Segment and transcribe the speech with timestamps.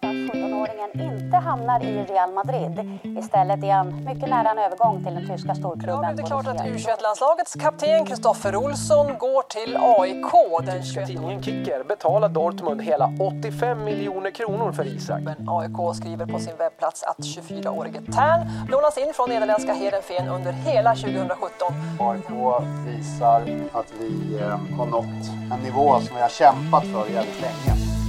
[0.00, 2.98] Bladet att 17-åringen inte hamnar i Real Madrid.
[3.18, 6.02] Istället är han mycket nära en övergång till den tyska storklubben.
[6.02, 10.66] Ja, det är klart att U21-landslagets kapten Kristoffer Olsson går till AIK.
[10.66, 13.12] Den 21 Tidningen Kicker betalar Dortmund hela
[13.42, 15.20] 85 miljoner kronor för Isak.
[15.20, 18.40] Men AIK skriver på sin webbplats att 24-årige Tern
[18.70, 21.72] lånas in från nederländska Heerenveen under hela 2017.
[22.00, 22.30] AIK
[22.86, 23.40] visar
[23.72, 27.99] att vi eh, har nått en nivå som vi har kämpat för väldigt länge.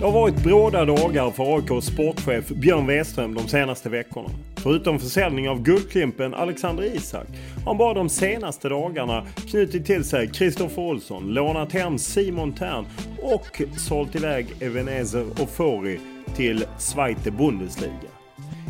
[0.00, 4.28] Det har varit bråda dagar för AIKs sportchef Björn Weström de senaste veckorna.
[4.56, 7.26] Förutom försäljning av Guldklimpen Alexander Isak
[7.64, 12.84] har han bara de senaste dagarna knutit till sig Kristoffer Olsson, lånat hem Simon Tern
[13.22, 16.00] och sålt iväg Ebenezer Ofori
[16.36, 17.92] till Zweite Bundesliga.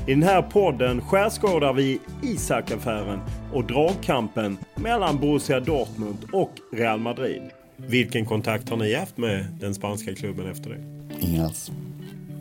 [0.07, 3.21] I den här podden skärskådar vi Isak-affären
[3.53, 7.43] och dragkampen mellan Borussia Dortmund och Real Madrid.
[7.77, 11.00] Vilken kontakt har ni haft med den spanska klubben efter det?
[11.21, 11.71] Ingen alls.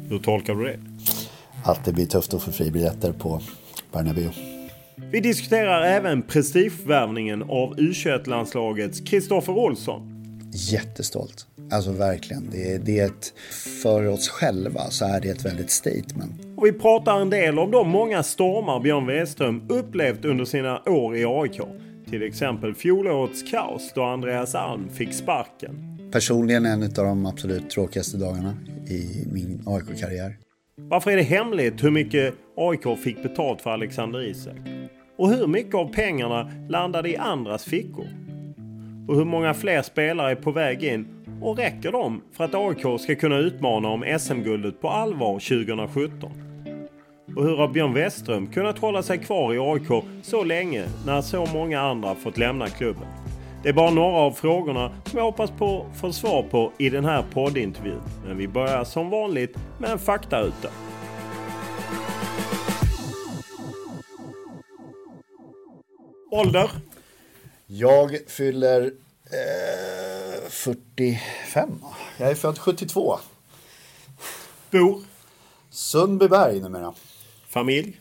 [0.10, 0.80] Hur tolkar du det?
[1.64, 3.42] Att det blir tufft att få fribiljetter på
[3.92, 4.30] Bernabéu.
[5.12, 10.16] Vi diskuterar även prestigevärvningen av U21-landslagets Kristoffer Olsson.
[10.54, 11.48] Jättestolt.
[11.72, 12.50] Alltså verkligen.
[12.52, 13.34] Det är, det är ett,
[13.84, 16.42] för oss själva så är det ett väldigt statement.
[16.58, 21.18] Och vi pratar en del om de många stormar Björn Weström upplevt under sina år
[21.18, 21.62] i AIK.
[22.10, 25.89] Till exempel fjolårets kaos då Andreas Alm fick sparken.
[26.12, 28.54] Personligen en av de absolut tråkigaste dagarna
[28.88, 30.38] i min AIK-karriär.
[30.76, 34.58] Varför är det hemligt hur mycket AIK fick betalt för Alexander Isak?
[35.18, 38.08] Och hur mycket av pengarna landade i andras fickor?
[39.08, 41.08] Och hur många fler spelare är på väg in?
[41.42, 46.32] Och räcker de för att AIK ska kunna utmana om SM-guldet på allvar 2017?
[47.36, 51.46] Och hur har Björn Westström kunnat hålla sig kvar i AIK så länge när så
[51.54, 53.08] många andra fått lämna klubben?
[53.64, 57.06] Det är bara några av frågorna som jag hoppas på få svar på i den
[57.06, 58.02] här poddintervjun.
[58.26, 60.70] Men vi börjar som vanligt med en faktaruta.
[66.32, 66.72] Ålder?
[67.68, 68.86] Jag fyller
[69.26, 71.70] eh, 45.
[72.18, 73.18] Jag är född 72.
[74.72, 75.02] Bor?
[75.70, 76.94] Sundbyberg numera.
[77.48, 78.00] Familj?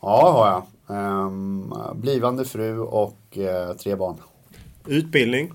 [0.00, 0.62] Ja, har jag.
[0.96, 4.16] Ehm, blivande fru och eh, tre barn.
[4.86, 5.52] Utbildning?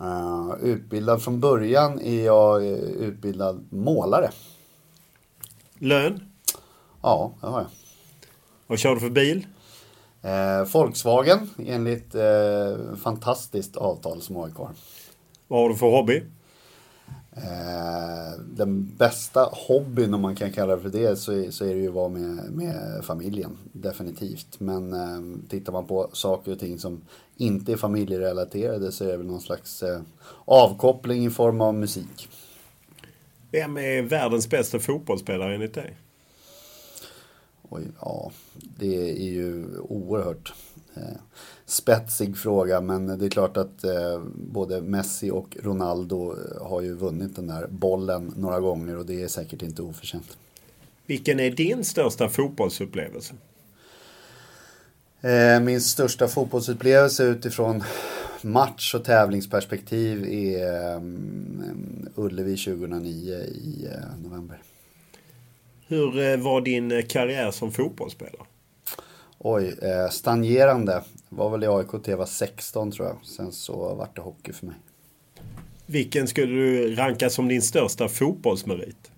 [0.00, 4.30] Uh, utbildad från början är jag uh, utbildad målare.
[5.78, 6.20] Lön?
[7.02, 7.70] Ja, det har jag.
[8.66, 9.46] Vad kör du för bil?
[10.24, 14.70] Uh, Volkswagen enligt uh, fantastiskt avtal som AIK har.
[15.48, 16.22] Vad har du för hobby?
[18.38, 21.88] Den bästa hobbyn om man kan kalla det för det så så är det ju
[21.88, 23.58] att vara med, med familjen.
[23.72, 24.60] Definitivt.
[24.60, 27.00] Men tittar man på saker och ting som
[27.36, 30.00] inte är familjerelaterade så är det väl någon slags eh,
[30.44, 32.28] avkoppling i form av musik.
[33.50, 35.96] Vem är världens bästa fotbollsspelare enligt dig?
[37.68, 38.32] Oj, ja,
[38.78, 40.52] det är ju oerhört
[40.94, 41.16] eh,
[41.74, 46.94] spetsig fråga men det är klart att eh, både Messi och Ronaldo eh, har ju
[46.94, 50.36] vunnit den där bollen några gånger och det är säkert inte oförtjänt.
[51.06, 53.34] Vilken är din största fotbollsupplevelse?
[55.20, 57.84] Eh, min största fotbollsupplevelse utifrån
[58.42, 64.62] match och tävlingsperspektiv är um, Ullevi 2009 i uh, november.
[65.86, 68.46] Hur var din karriär som fotbollsspelare?
[69.46, 71.02] Oj, eh, stagnerande.
[71.28, 73.16] Var väl i AIK till jag var 16 tror jag.
[73.22, 74.76] Sen så vart det hockey för mig.
[75.86, 79.10] Vilken skulle du ranka som din största fotbollsmerit?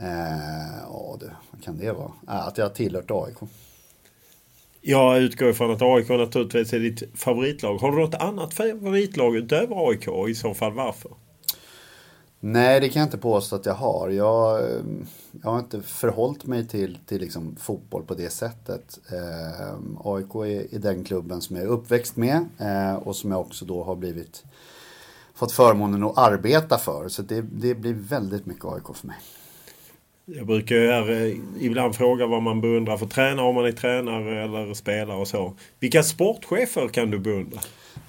[0.00, 2.12] Eh, ja du, vad kan det vara?
[2.28, 3.36] Äh, att jag har tillhört AIK.
[4.80, 7.78] Jag utgår ifrån att AIK naturligtvis är ditt favoritlag.
[7.78, 11.10] Har du något annat favoritlag utöver AIK i så fall varför?
[12.40, 14.08] Nej, det kan jag inte påstå att jag har.
[14.08, 15.06] Jag, ehm,
[15.42, 18.98] jag har inte förhållit mig till, till liksom fotboll på det sättet.
[19.12, 19.74] Eh,
[20.04, 23.64] AIK är, är, den klubben som jag är uppväxt med eh, och som jag också
[23.64, 24.44] då har blivit
[25.34, 27.08] fått förmånen att arbeta för.
[27.08, 29.16] Så det, det blir väldigt mycket AIK för mig.
[30.36, 34.44] Jag brukar här, eh, ibland fråga vad man beundrar för tränare om man är tränare
[34.44, 35.54] eller spelare och så.
[35.78, 37.60] Vilka sportchefer kan du beundra?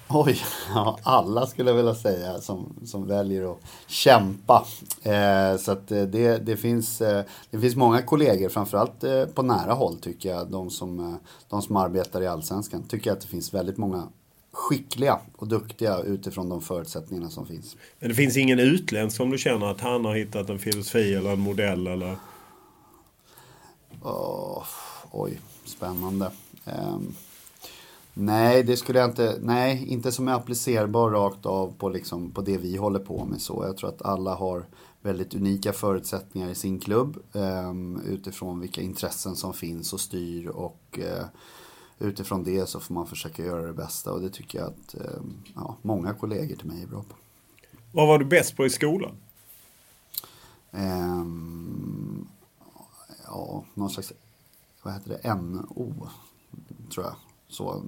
[0.08, 0.38] Oj,
[0.74, 4.66] ja, alla skulle jag vilja säga som, som väljer att kämpa.
[5.02, 9.42] Eh, så att eh, det, det, finns, eh, det finns många kollegor, framförallt eh, på
[9.42, 11.14] nära håll tycker jag, de som, eh,
[11.48, 14.08] de som arbetar i Allsvenskan, tycker jag att det finns väldigt många
[14.52, 17.76] skickliga och duktiga utifrån de förutsättningarna som finns.
[17.98, 21.32] Men det finns ingen utländsk som du känner att han har hittat en filosofi eller
[21.32, 22.16] en modell eller?
[24.02, 24.64] Oh,
[25.10, 26.30] oj, spännande.
[26.64, 27.14] Um,
[28.14, 29.38] nej, det skulle jag inte.
[29.42, 33.40] Nej, inte som är applicerbar rakt av på, liksom, på det vi håller på med.
[33.40, 33.64] så.
[33.66, 34.64] Jag tror att alla har
[35.02, 40.98] väldigt unika förutsättningar i sin klubb um, utifrån vilka intressen som finns och styr och
[40.98, 41.24] uh,
[42.00, 45.22] utifrån det så får man försöka göra det bästa och det tycker jag att eh,
[45.54, 47.14] ja, många kollegor till mig är bra på.
[47.92, 49.12] Vad var du bäst på i skolan?
[50.70, 52.28] Um,
[53.26, 54.12] ja, någon slags,
[54.82, 56.08] vad heter det, NO,
[56.94, 57.14] tror jag.
[57.48, 57.82] Så,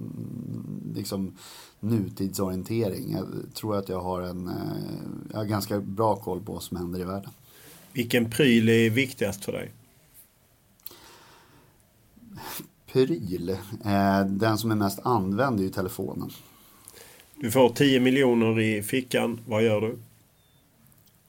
[0.93, 1.37] liksom
[1.79, 3.11] nutidsorientering.
[3.11, 4.53] Jag tror att jag har en, eh,
[5.31, 7.31] jag har ganska bra koll på vad som händer i världen.
[7.93, 9.71] Vilken pryl är viktigast för dig?
[12.93, 13.49] Pryl.
[13.85, 16.29] Eh, den som är mest använd är ju telefonen.
[17.35, 19.39] Du får 10 miljoner i fickan.
[19.47, 19.97] Vad gör du?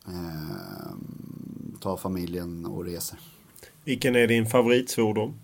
[0.06, 0.94] Eh,
[1.80, 3.18] ta familjen och reser.
[3.84, 5.34] Vilken är din favoritsvordom?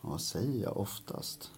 [0.00, 1.50] Vad säger jag oftast?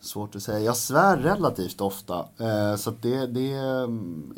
[0.00, 0.60] Svårt att säga.
[0.60, 2.28] Jag svär relativt ofta.
[2.38, 4.34] Eh, så det, det mm,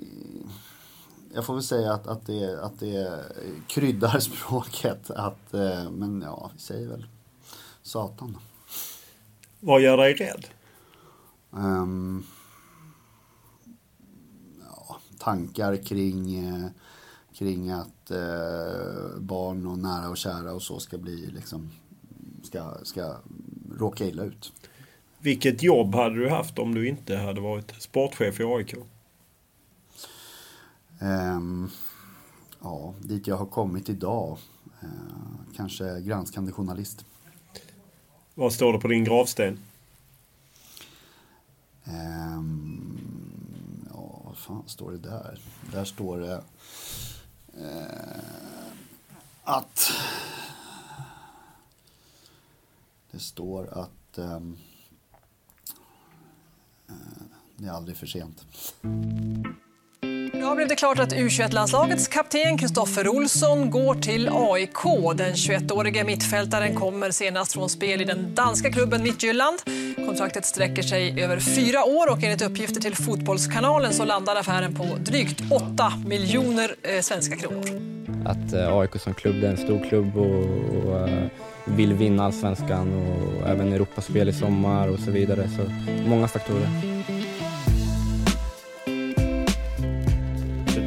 [1.34, 3.24] jag får väl säga att, att, det, att det
[3.66, 5.10] kryddar språket.
[5.10, 7.06] Att, eh, men ja, vi säger väl
[7.82, 8.38] Satan.
[9.60, 10.46] Vad gör dig rädd?
[11.50, 12.26] Um,
[14.70, 16.66] ja, tankar kring, eh,
[17.34, 21.70] kring att eh, barn och nära och kära och så ska bli liksom,
[22.42, 23.16] ska, ska
[23.78, 24.52] råka illa ut.
[25.18, 28.74] Vilket jobb hade du haft om du inte hade varit sportchef i AIK?
[31.02, 31.70] Um,
[32.60, 34.38] ja, dit jag har kommit idag.
[34.82, 34.88] Uh,
[35.56, 37.04] kanske granskande journalist.
[38.34, 39.58] Vad står det på din gravsten?
[41.84, 45.40] Um, ja, vad fan står det där?
[45.72, 46.42] Där står det
[47.58, 48.22] uh,
[49.44, 49.90] att
[53.10, 54.58] det står att um,
[56.90, 56.96] uh,
[57.56, 58.46] det är aldrig för sent.
[60.42, 64.82] Idag blev det klart att U21-landslagets kapten Kristoffer Olsson går till AIK.
[65.16, 69.58] Den 21-årige mittfältaren kommer senast från spel i den danska klubben Midtjylland.
[70.06, 74.84] Kontraktet sträcker sig över fyra år och enligt uppgifter till Fotbollskanalen så landar affären på
[74.84, 77.64] drygt 8 miljoner eh, svenska kronor.
[78.26, 80.44] Att eh, AIK som klubb är en stor klubb och,
[80.86, 81.24] och eh,
[81.64, 85.48] vill vinna allsvenskan och även Europaspel i sommar och så vidare.
[85.56, 85.72] Så
[86.08, 86.68] många faktorer.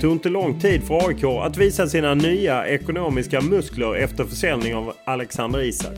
[0.06, 4.94] Tog inte lång tid för AIK att visa sina nya ekonomiska muskler efter försäljning av
[5.06, 5.98] Alexander Isak.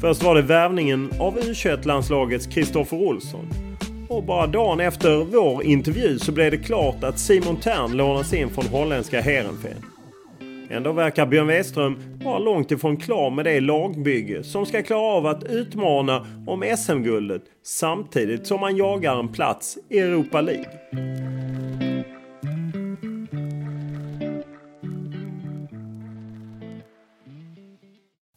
[0.00, 3.48] Först var det värvningen av U21-landslagets Kristoffer Olsson.
[4.08, 8.48] Och bara dagen efter vår intervju så blev det klart att Simon Tern lånas in
[8.48, 9.84] från holländska Heerenveen.
[10.70, 15.26] Ändå verkar Björn Weström vara långt ifrån klar med det lagbygge som ska klara av
[15.26, 21.65] att utmana om SM-guldet samtidigt som man jagar en plats i Europa League.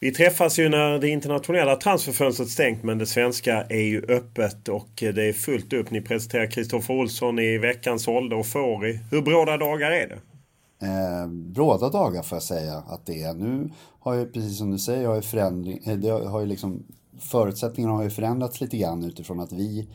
[0.01, 4.89] Vi träffas ju när det internationella transferfönstret stängt men det svenska är ju öppet och
[4.95, 5.91] det är fullt upp.
[5.91, 8.99] Ni presenterar Kristoffer Olsson i veckans ålder och Fåri.
[9.11, 10.19] Hur bråda dagar är det?
[10.87, 13.33] Eh, bråda dagar får jag säga att det är.
[13.33, 16.83] Nu har ju, precis som du säger, har ju förändring, eh, det har ju liksom,
[17.19, 19.89] förutsättningarna har ju förändrats lite grann utifrån att vi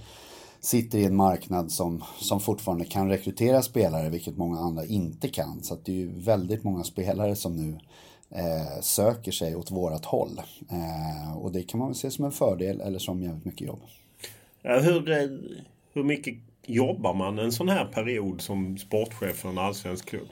[0.61, 5.62] sitter i en marknad som, som fortfarande kan rekrytera spelare, vilket många andra inte kan.
[5.62, 7.78] Så det är ju väldigt många spelare som nu
[8.31, 10.40] eh, söker sig åt vårat håll.
[10.71, 13.81] Eh, och det kan man väl se som en fördel eller som jävligt mycket jobb.
[14.62, 15.28] hur, eh,
[15.93, 16.35] hur mycket
[16.66, 20.28] jobbar man en sån här period som sportchef för en allsvensk klubb?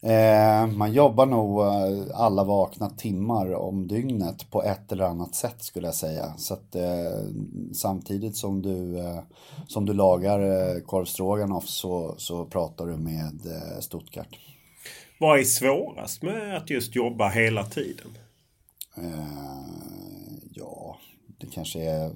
[0.00, 5.62] Eh, man jobbar nog eh, alla vakna timmar om dygnet på ett eller annat sätt
[5.62, 6.32] skulle jag säga.
[6.36, 7.28] Så att, eh,
[7.72, 9.20] samtidigt som du, eh,
[9.66, 14.38] som du lagar eh, korvstroganoff så, så pratar du med eh, Stuttgart.
[15.20, 18.18] Vad är svårast med att just jobba hela tiden?
[20.54, 20.98] ja,
[21.40, 22.10] det kanske är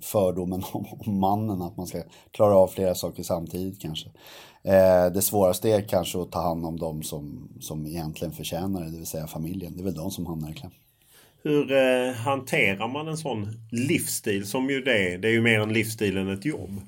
[0.00, 4.08] fördomen om mannen att man ska klara av flera saker samtidigt kanske.
[4.64, 8.90] Eh, det svåraste är kanske att ta hand om de som, som egentligen förtjänar det,
[8.90, 9.72] det vill säga familjen.
[9.76, 10.70] Det är väl de som hamnar i kläm.
[11.42, 15.18] Hur eh, hanterar man en sån livsstil som ju det är?
[15.18, 16.80] Det är ju mer en livsstil än ett jobb.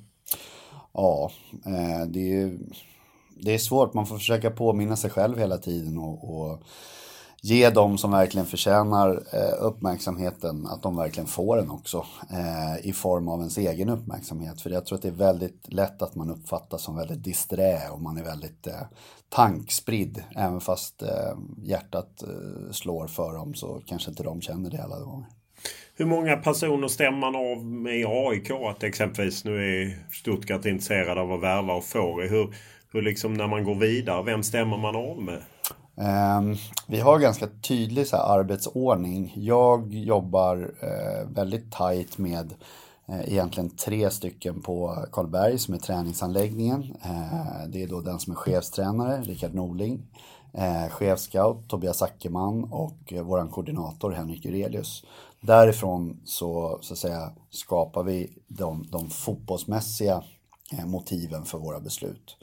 [0.92, 1.30] Ja,
[1.66, 2.58] eh, det, är,
[3.36, 3.94] det är svårt.
[3.94, 6.62] Man får försöka påminna sig själv hela tiden och, och
[7.42, 12.06] ge dem som verkligen förtjänar eh, uppmärksamheten, att de verkligen får den också.
[12.30, 14.60] Eh, I form av ens egen uppmärksamhet.
[14.60, 18.00] För jag tror att det är väldigt lätt att man uppfattas som väldigt disträ och
[18.00, 18.82] man är väldigt eh,
[19.28, 20.22] tankspridd.
[20.36, 25.00] Även fast eh, hjärtat eh, slår för dem så kanske inte de känner det alla
[25.00, 25.26] gånger.
[25.96, 28.50] Hur många personer stämmer man av med i AIK?
[28.50, 32.54] Att exempelvis nu är Stuttgart intresserade av att värva och få hur,
[32.94, 35.42] hur liksom när man går vidare, vem stämmer man av med?
[35.96, 39.32] Ehm, vi har ganska tydlig så här, arbetsordning.
[39.36, 42.54] Jag jobbar eh, väldigt tajt med
[43.08, 46.96] eh, egentligen tre stycken på Karlberg som är träningsanläggningen.
[47.02, 50.02] Eh, det är då den som är chefstränare, Rickard Norling.
[50.90, 55.04] Chefscout Tobias Ackerman och vår koordinator Henrik Urelius.
[55.40, 60.22] Därifrån så, så att säga, skapar vi de, de fotbollsmässiga
[60.86, 62.36] motiven för våra beslut.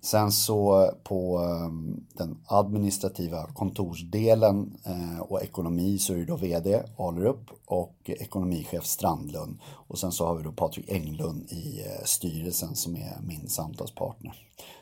[0.00, 6.82] Sen så på ehm, den administrativa kontorsdelen eh, och ekonomi så är det då VD
[6.98, 9.58] Alerup och ekonomichef Strandlund.
[9.64, 14.34] Och sen så har vi då Patrik Englund i eh, styrelsen som är min samtalspartner.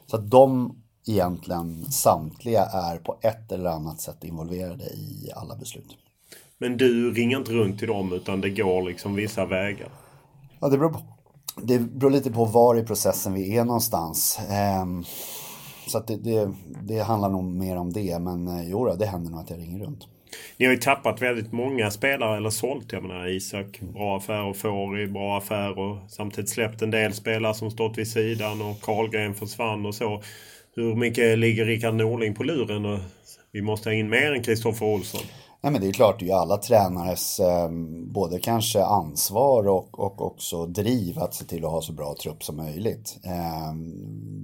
[0.07, 5.97] Så att de egentligen samtliga är på ett eller annat sätt involverade i alla beslut.
[6.59, 9.89] Men du ringer inte runt till dem utan det går liksom vissa vägar?
[10.61, 11.16] Ja, det beror på
[11.63, 14.41] det beror lite på var i processen vi är någonstans.
[14.51, 15.05] Ehm,
[15.87, 18.19] så att det, det, det, handlar nog mer om det.
[18.19, 20.09] Men eh, jo, det händer nog att jag ringer runt.
[20.57, 22.93] Ni har ju tappat väldigt många spelare eller sålt.
[22.93, 27.55] Jag menar Isak, bra affär och Fåri, bra affär och samtidigt släppt en del spelare
[27.55, 30.23] som stått vid sidan och Karlgren försvann och så.
[30.75, 32.85] Hur mycket ligger Rickard Norling på luren?
[32.85, 32.99] Och
[33.53, 35.27] vi måste ha in mer än Kristoffer Olsson.
[35.61, 37.71] Nej, men det är klart, det är ju alla tränares eh,
[38.13, 42.45] både kanske ansvar och, och också driv att se till att ha så bra trupp
[42.45, 43.19] som möjligt.
[43.23, 43.75] Eh,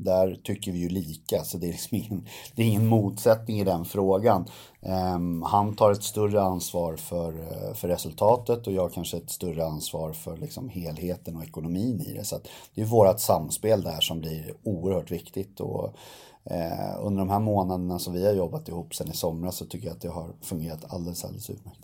[0.05, 3.65] där tycker vi ju lika, så det är, liksom ingen, det är ingen motsättning i
[3.65, 4.45] den frågan.
[4.81, 9.67] Eh, han tar ett större ansvar för, eh, för resultatet och jag kanske ett större
[9.67, 12.25] ansvar för liksom helheten och ekonomin i det.
[12.25, 12.41] Så
[12.75, 15.61] det är vårt samspel där som blir oerhört viktigt.
[15.61, 15.95] Och,
[16.45, 19.87] Eh, under de här månaderna som vi har jobbat ihop sen i somras så tycker
[19.87, 21.81] jag att det har fungerat alldeles, alldeles utmärkt.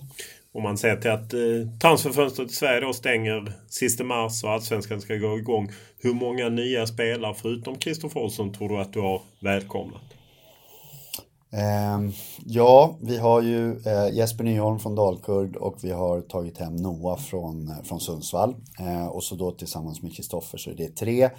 [0.52, 5.00] Om man ser till att eh, transferfönstret i Sverige då stänger sista mars och allsvenskan
[5.00, 5.70] ska gå igång.
[5.98, 10.02] Hur många nya spelare förutom Kristoffer Olsson tror du att du har välkomnat?
[11.52, 12.10] Eh,
[12.46, 17.18] ja, vi har ju eh, Jesper Nyholm från Dalkurd och vi har tagit hem Noah
[17.18, 18.54] från, eh, från Sundsvall.
[18.78, 21.30] Eh, och så då tillsammans med Kristoffer så är det tre.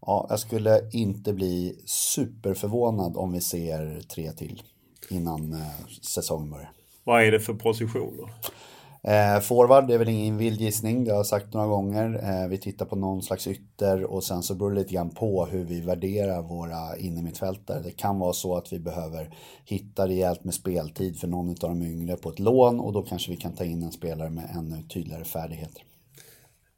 [0.00, 4.62] Ja, jag skulle inte bli superförvånad om vi ser tre till
[5.10, 6.70] innan eh, säsongen börjar.
[7.04, 8.30] Vad är det för positioner?
[9.06, 12.20] Eh, forward är väl ingen vild gissning, det har jag sagt några gånger.
[12.22, 15.46] Eh, vi tittar på någon slags ytter och sen så beror det lite grann på
[15.46, 17.80] hur vi värderar våra innermittfältare.
[17.80, 19.30] Det kan vara så att vi behöver
[19.64, 23.30] hitta rejält med speltid för någon av de yngre på ett lån och då kanske
[23.30, 25.82] vi kan ta in en spelare med ännu tydligare färdigheter.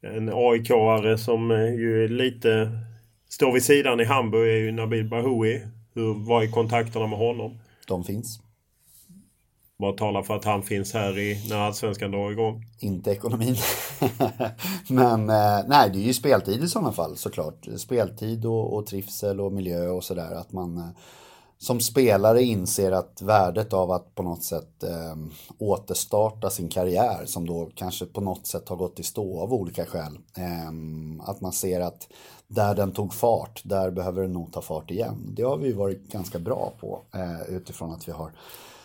[0.02, 2.70] En AIK-are som ju är lite
[3.28, 5.62] Står vid sidan i Hamburg är ju Nabil Bahoui.
[5.94, 7.58] Hur, vad är kontakterna med honom?
[7.86, 8.40] De finns.
[9.76, 12.64] Vad talar för att han finns här i, när Allsvenskan drar igång?
[12.78, 13.56] Inte ekonomin.
[14.88, 17.66] Men eh, nej, det är ju speltid i sådana fall såklart.
[17.76, 20.34] Speltid och, och trivsel och miljö och sådär.
[20.34, 20.88] Att man, eh,
[21.58, 25.16] som spelare inser att värdet av att på något sätt eh,
[25.58, 29.84] återstarta sin karriär som då kanske på något sätt har gått i stå av olika
[29.84, 30.18] skäl.
[30.36, 32.08] Eh, att man ser att
[32.48, 35.32] där den tog fart, där behöver den nog ta fart igen.
[35.36, 38.30] Det har vi varit ganska bra på eh, utifrån att vi har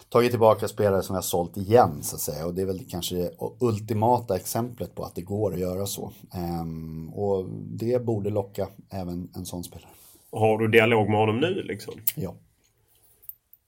[0.10, 2.46] tagit tillbaka spelare som vi har sålt igen så att säga.
[2.46, 6.12] Och det är väl kanske det ultimata exemplet på att det går att göra så.
[6.34, 9.89] Ehm, och det borde locka även en sån spelare.
[10.32, 11.93] Har du dialog med honom nu liksom?
[12.15, 12.34] Ja.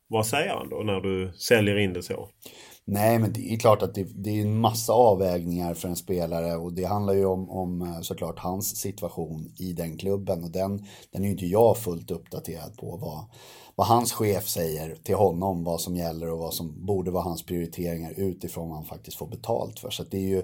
[0.07, 2.29] Vad säger han då när du säljer in det så?
[2.87, 6.55] Nej, men det är klart att det, det, är en massa avvägningar för en spelare
[6.55, 10.85] och det handlar ju om, om eh, såklart hans situation i den klubben och den,
[11.11, 13.25] den är ju inte jag fullt uppdaterad på vad,
[13.75, 17.45] vad hans chef säger till honom, vad som gäller och vad som borde vara hans
[17.45, 19.89] prioriteringar utifrån vad han faktiskt får betalt för.
[19.89, 20.37] Så det är ju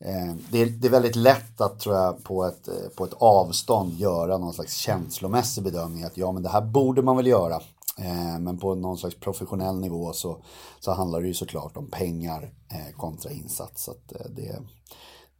[0.00, 3.14] eh, det, är, det är väldigt lätt att tror jag på ett, eh, på ett
[3.14, 7.60] avstånd göra någon slags känslomässig bedömning att ja men det här borde man väl göra.
[8.00, 10.42] Eh, men på någon slags professionell nivå så,
[10.80, 13.84] så handlar det ju såklart om pengar eh, kontra insats.
[13.84, 14.58] Så eh, det,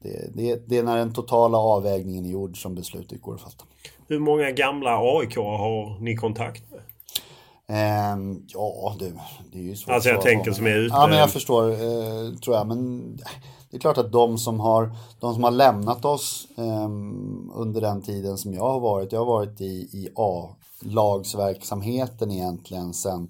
[0.02, 3.64] det, det, det är när den totala avvägningen är gjord som beslutet går att fatta.
[4.08, 6.80] Hur många gamla AIK har ni kontakt med?
[7.68, 9.12] Um, ja, du,
[9.52, 10.94] det är ju svårt Alltså jag tänker som är ute.
[10.94, 12.66] Ja, men jag förstår, eh, tror jag.
[12.66, 13.16] Men
[13.70, 16.90] det är klart att de som har, de som har lämnat oss eh,
[17.54, 19.12] under den tiden som jag har varit.
[19.12, 20.08] Jag har varit i, i
[20.86, 23.28] lagsverksamheten egentligen sen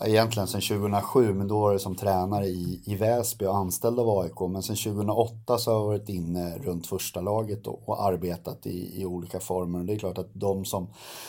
[0.00, 4.18] Egentligen sedan 2007, men då var det som tränare i, i Väsby och anställd av
[4.18, 4.40] AIK.
[4.40, 9.00] Men sen 2008 så har jag varit inne runt första laget och, och arbetat i,
[9.00, 9.78] i olika former.
[9.78, 10.88] Och det är klart att de som,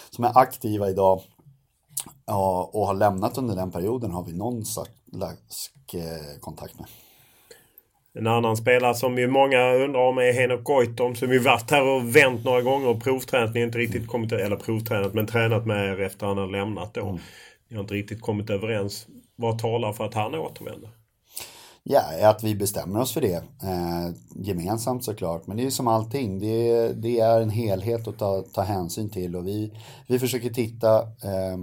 [0.10, 1.22] som är aktiva idag
[2.26, 6.88] Ja, och har lämnat under den perioden har vi någon slags eh, kontakt med.
[8.18, 11.84] En annan spelare som ju många undrar om är Henok Goitom som ju varit här
[11.84, 13.54] och vänt några gånger och provtränat.
[13.54, 16.94] Ni har inte riktigt kommit, eller provtränat, men tränat med er efter han har lämnat
[16.94, 17.10] då.
[17.10, 17.22] Mm.
[17.70, 19.08] Ni har inte riktigt kommit överens.
[19.36, 20.90] Vad talar för att han återvänder?
[21.88, 25.48] Ja, att vi bestämmer oss för det eh, gemensamt såklart.
[25.48, 29.36] Men det är som allting, det, det är en helhet att ta, ta hänsyn till
[29.36, 29.72] och vi,
[30.08, 31.58] vi försöker titta eh,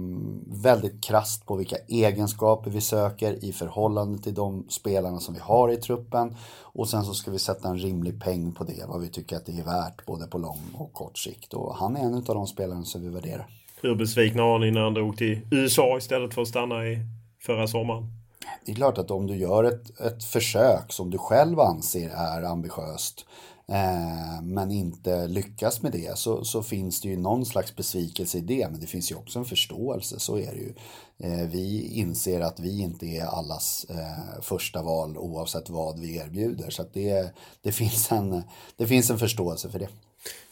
[0.45, 5.71] väldigt krast på vilka egenskaper vi söker i förhållande till de spelarna som vi har
[5.71, 6.35] i truppen.
[6.59, 9.45] Och sen så ska vi sätta en rimlig peng på det, vad vi tycker att
[9.45, 11.53] det är värt både på lång och kort sikt.
[11.53, 13.47] Och han är en av de spelarna som vi värderar.
[13.81, 16.99] Hur besvikna var ni när han drog till USA istället för att stanna i
[17.45, 18.22] förra sommaren?
[18.65, 22.43] Det är klart att om du gör ett, ett försök som du själv anser är
[22.43, 23.25] ambitiöst
[23.67, 28.41] eh, men inte lyckas med det så, så finns det ju någon slags besvikelse i
[28.41, 30.73] det men det finns ju också en förståelse, så är det ju.
[31.19, 36.69] Eh, vi inser att vi inte är allas eh, första val oavsett vad vi erbjuder
[36.69, 38.43] så att det, det, finns en,
[38.77, 39.89] det finns en förståelse för det.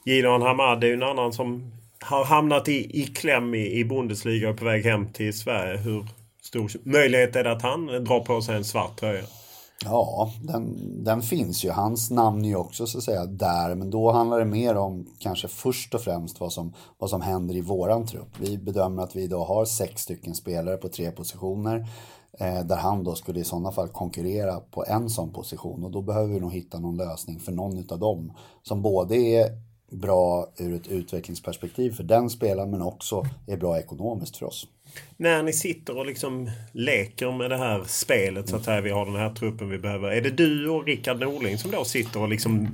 [0.06, 4.50] Gideon Hamad är ju en annan som har hamnat i, i kläm i, i Bundesliga
[4.50, 5.78] och på väg hem till Sverige.
[5.78, 6.06] Hur,
[6.52, 9.24] stor möjlighet är det att han drar på sig en svart tröja.
[9.86, 11.70] Ja, den, den finns ju.
[11.70, 13.76] Hans namn är ju också så att säga där.
[13.76, 17.56] Men då handlar det mer om kanske först och främst vad som, vad som händer
[17.56, 18.40] i våran trupp.
[18.40, 21.88] Vi bedömer att vi idag har sex stycken spelare på tre positioner.
[22.40, 25.84] Eh, där han då skulle i sådana fall konkurrera på en sån position.
[25.84, 28.34] Och då behöver vi nog hitta någon lösning för någon av dem.
[28.64, 29.48] Som både är
[29.92, 34.68] bra ur ett utvecklingsperspektiv för den spelaren men också är bra ekonomiskt för oss.
[35.18, 39.06] När ni sitter och liksom leker med det här spelet så att säga, vi har
[39.06, 40.12] den här truppen vi behöver.
[40.12, 42.68] Är det du och Rickard Norling som då sitter och liksom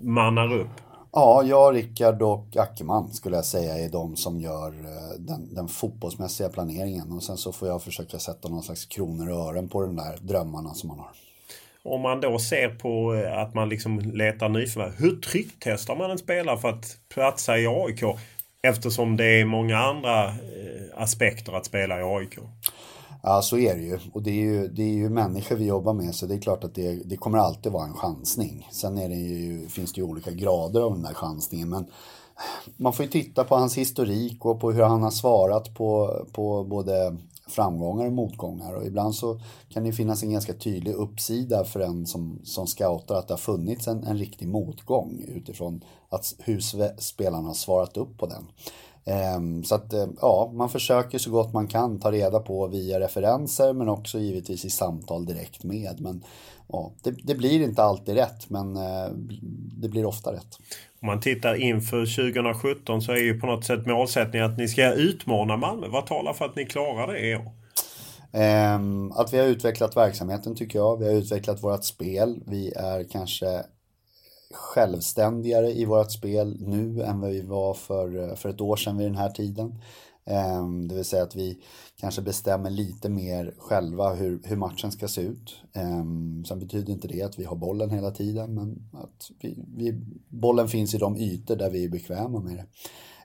[0.00, 0.70] mannar upp?
[1.12, 5.68] Ja, jag, Rickard och Ackerman skulle jag säga är de som gör eh, den, den
[5.68, 7.12] fotbollsmässiga planeringen.
[7.12, 10.18] Och sen så får jag försöka sätta någon slags kronor och ören på de där
[10.20, 11.10] drömmarna som man har.
[11.82, 14.92] Om man då ser på eh, att man liksom letar nyförvärv.
[14.98, 18.02] Hur trycktestar man en spelare för att platsa i AIK?
[18.62, 20.32] Eftersom det är många andra eh,
[21.02, 22.38] aspekter att spela i AIK.
[23.22, 23.98] Ja, så är det ju.
[24.12, 26.64] Och det är ju, det är ju människor vi jobbar med så det är klart
[26.64, 28.68] att det, det kommer alltid vara en chansning.
[28.72, 31.68] Sen är det ju, finns det ju olika grader av den där chansningen.
[31.68, 31.86] Men
[32.76, 36.64] man får ju titta på hans historik och på hur han har svarat på, på
[36.64, 37.16] både
[37.50, 38.74] framgångar och motgångar.
[38.74, 43.14] Och ibland så kan det finnas en ganska tydlig uppsida för en som, som scoutar
[43.14, 46.60] att det har funnits en, en riktig motgång utifrån att hur
[47.00, 48.46] spelarna har svarat upp på den.
[49.04, 53.00] Ehm, så att eh, ja, man försöker så gott man kan ta reda på via
[53.00, 56.00] referenser men också givetvis i samtal direkt med.
[56.00, 56.24] Men
[56.72, 59.10] ja, det, det blir inte alltid rätt men eh,
[59.80, 60.58] det blir ofta rätt.
[61.02, 64.92] Om man tittar inför 2017 så är ju på något sätt målsättningen att ni ska
[64.92, 65.88] utmana Malmö.
[65.88, 67.52] Vad talar för att ni klarar det i år?
[68.32, 70.96] Ehm, att vi har utvecklat verksamheten tycker jag.
[70.96, 72.42] Vi har utvecklat vårt spel.
[72.46, 73.62] Vi är kanske
[74.54, 79.06] självständigare i vårt spel nu än vad vi var för, för ett år sedan vid
[79.06, 79.82] den här tiden.
[80.26, 81.58] Ehm, det vill säga att vi
[82.00, 85.62] kanske bestämmer lite mer själva hur, hur matchen ska se ut.
[85.72, 90.00] Ehm, sen betyder inte det att vi har bollen hela tiden men att vi, vi,
[90.28, 92.66] bollen finns i de ytor där vi är bekväma med det.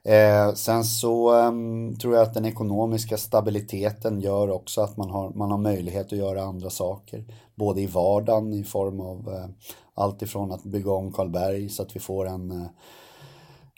[0.06, 5.30] Eh, sen så um, tror jag att den ekonomiska stabiliteten gör också att man har,
[5.30, 7.26] man har möjlighet att göra andra saker.
[7.56, 9.50] Både i vardagen i form av eh,
[9.94, 12.68] allt ifrån att bygga om Karlberg så att vi får en eh,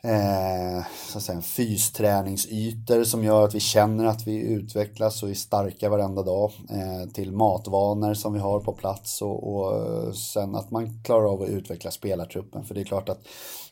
[0.03, 5.33] eh, så att säga, fysträningsytor som gör att vi känner att vi utvecklas och är
[5.33, 6.51] starka varenda dag.
[6.69, 11.41] Eh, till matvanor som vi har på plats och, och, sen att man klarar av
[11.41, 12.63] att utveckla spelartruppen.
[12.65, 13.21] För det är klart att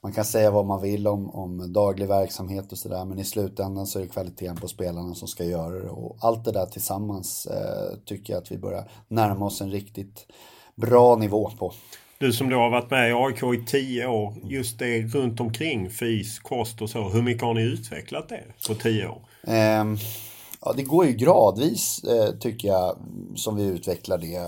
[0.02, 3.88] man kan säga vad man vill om, om daglig verksamhet och sådär men i slutändan
[3.88, 5.90] så är det kvaliteten på spelarna som ska göra det.
[5.90, 10.28] Och allt det där tillsammans eh, tycker jag att vi börjar närma oss en riktigt
[10.76, 11.74] bra nivå på.
[12.18, 15.90] Du som då har varit med i AIK i tio år, just det runt omkring
[15.90, 17.10] fys, kost och så.
[17.10, 19.22] Hur mycket har ni utvecklat det på tio år?
[19.82, 19.98] Um,
[20.62, 22.98] ja, det går ju gradvis eh, tycker jag
[23.36, 24.40] som vi utvecklar det.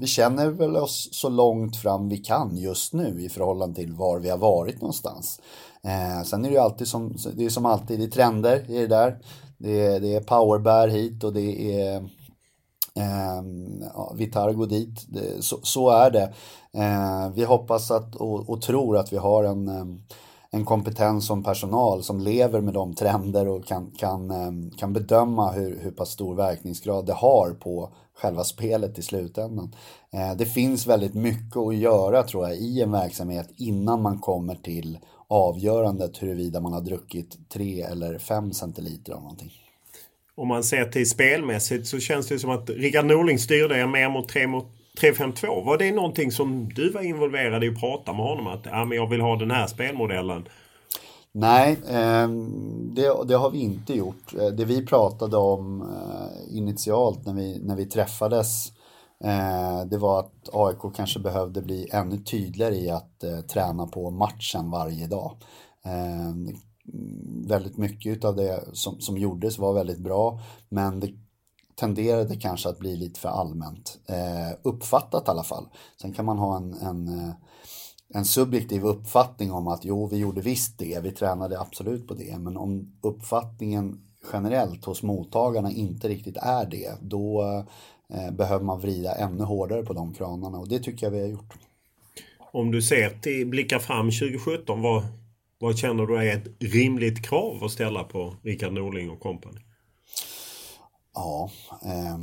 [0.00, 4.18] Vi känner väl oss så långt fram vi kan just nu i förhållande till var
[4.18, 5.40] vi har varit någonstans.
[5.84, 8.78] Eh, sen är det ju alltid som, det är som alltid, det är trender i
[8.78, 9.18] det där.
[9.58, 12.08] Det är, det är powerbär hit och det är
[12.94, 13.42] Eh,
[13.94, 16.32] ja, Vitar dit, det, så, så, är det.
[16.72, 20.02] Eh, vi hoppas att, och, och, tror att vi har en, ehm,
[20.50, 25.50] en kompetens som personal som lever med de trender och kan, kan, ehm, kan bedöma
[25.50, 29.74] hur, hur pass stor verkningsgrad det har på själva spelet i slutändan.
[30.10, 34.54] Eh, det finns väldigt mycket att göra tror jag i en verksamhet innan man kommer
[34.54, 39.52] till avgörandet huruvida man har druckit 3 eller 5 centiliter av någonting
[40.42, 44.08] om man ser till spelmässigt så känns det som att Rickard Norling styrde er mer
[44.08, 44.66] mot 3 mot
[45.00, 45.64] 3-5-2.
[45.64, 48.46] Var det någonting som du var involverad i att prata med honom?
[48.46, 50.48] Att ah, men jag vill ha den här spelmodellen.
[51.32, 52.28] Nej, eh,
[52.94, 54.34] det, det, har vi inte gjort.
[54.40, 58.72] Eh, det vi pratade om eh, initialt när vi, när vi träffades
[59.86, 65.06] det var att AIK kanske behövde bli ännu tydligare i att träna på matchen varje
[65.06, 65.36] dag.
[66.88, 71.12] Mm, väldigt mycket av det som, som gjordes var väldigt bra men det
[71.74, 75.68] tenderade kanske att bli lite för allmänt eh, uppfattat i alla fall.
[76.00, 77.34] Sen kan man ha en, en, eh,
[78.14, 82.38] en subjektiv uppfattning om att jo, vi gjorde visst det, vi tränade absolut på det,
[82.38, 84.00] men om uppfattningen
[84.32, 87.42] generellt hos mottagarna inte riktigt är det, då
[88.14, 91.28] eh, behöver man vrida ännu hårdare på de kranarna och det tycker jag vi har
[91.28, 91.54] gjort.
[92.38, 95.02] Om du ser till, blickar fram 2017, vad,
[95.62, 99.60] vad känner du är ett rimligt krav att ställa på Rickard Norling och kompani?
[101.14, 101.50] Ja,
[101.82, 102.18] eh,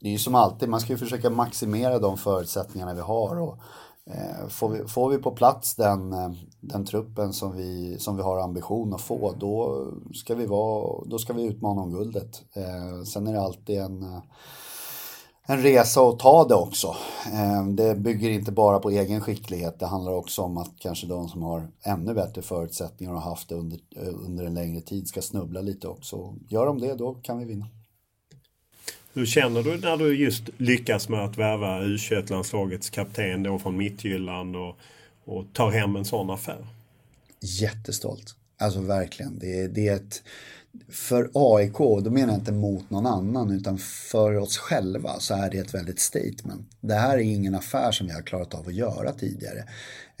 [0.00, 3.40] det är ju som alltid, man ska ju försöka maximera de förutsättningarna vi har.
[3.40, 3.58] Och,
[4.06, 8.22] eh, får, vi, får vi på plats den, ehm, den truppen som vi, som vi
[8.22, 12.42] har ambition att få, då ska vi, vara, då ska vi utmana om guldet.
[12.56, 14.22] Eh, sen är det alltid en eh,
[15.46, 16.96] en resa att ta det också.
[17.32, 21.28] Ehm, det bygger inte bara på egen skicklighet, det handlar också om att kanske de
[21.28, 23.80] som har ännu bättre förutsättningar och har haft det under,
[24.26, 26.34] under en längre tid ska snubbla lite också.
[26.48, 27.66] Gör de det, då kan vi vinna.
[29.14, 34.56] Hur känner du när du just lyckas med att värva U21-landslagets kapten då från Mittjylland
[34.56, 34.76] och,
[35.24, 36.66] och tar hem en sån affär?
[37.40, 38.34] Jättestolt.
[38.58, 39.38] Alltså verkligen.
[39.38, 40.22] Det, det är ett
[40.88, 45.50] för AIK, då menar jag inte mot någon annan utan för oss själva så är
[45.50, 46.70] det ett väldigt statement.
[46.80, 49.64] Det här är ingen affär som vi har klarat av att göra tidigare.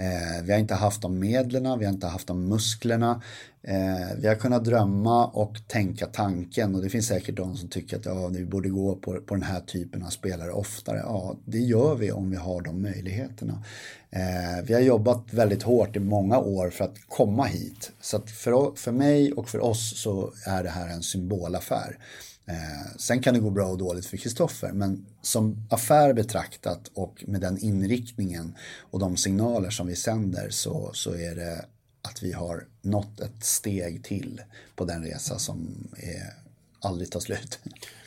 [0.02, 3.22] Eh, vi har inte haft de medlen, vi har inte haft de musklerna.
[3.62, 7.96] Eh, vi har kunnat drömma och tänka tanken och det finns säkert de som tycker
[7.96, 10.98] att ja, vi borde gå på, på den här typen av spelare oftare.
[10.98, 13.64] Ja, det gör vi om vi har de möjligheterna.
[14.10, 17.92] Eh, vi har jobbat väldigt hårt i många år för att komma hit.
[18.00, 21.98] Så att för, för mig och för oss så är det här en symbolaffär.
[22.46, 27.24] Eh, sen kan det gå bra och dåligt för Kristoffer, men som affär betraktat och
[27.26, 31.64] med den inriktningen och de signaler som vi sänder så, så är det
[32.02, 34.40] att vi har nått ett steg till
[34.76, 36.34] på den resa som är,
[36.80, 37.58] aldrig tar slut.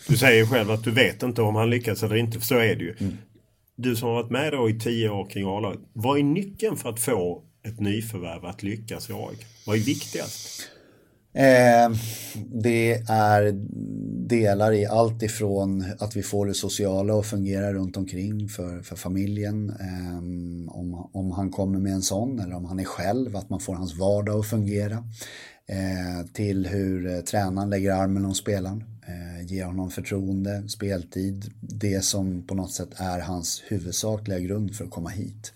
[0.08, 2.76] Du säger själv att du vet inte om han lyckas eller inte, för så är
[2.76, 2.96] det ju.
[3.00, 3.18] Mm.
[3.76, 6.90] Du som har varit med då i tio år kring a vad är nyckeln för
[6.90, 9.46] att få ett nyförvärv att lyckas i AIK?
[9.66, 10.70] Vad är viktigast?
[11.36, 11.90] Eh,
[12.54, 13.52] det är
[14.28, 18.96] delar i allt ifrån att vi får det sociala att fungera runt omkring för, för
[18.96, 19.70] familjen.
[19.70, 20.18] Eh,
[20.76, 23.74] om, om han kommer med en sån eller om han är själv, att man får
[23.76, 25.04] hans vardag att fungera.
[25.68, 32.02] eh, till hur eh, tränaren lägger armen om spelaren, Eh, ge honom förtroende, speltid, det
[32.02, 35.54] som på något sätt är hans huvudsakliga grund för att komma hit.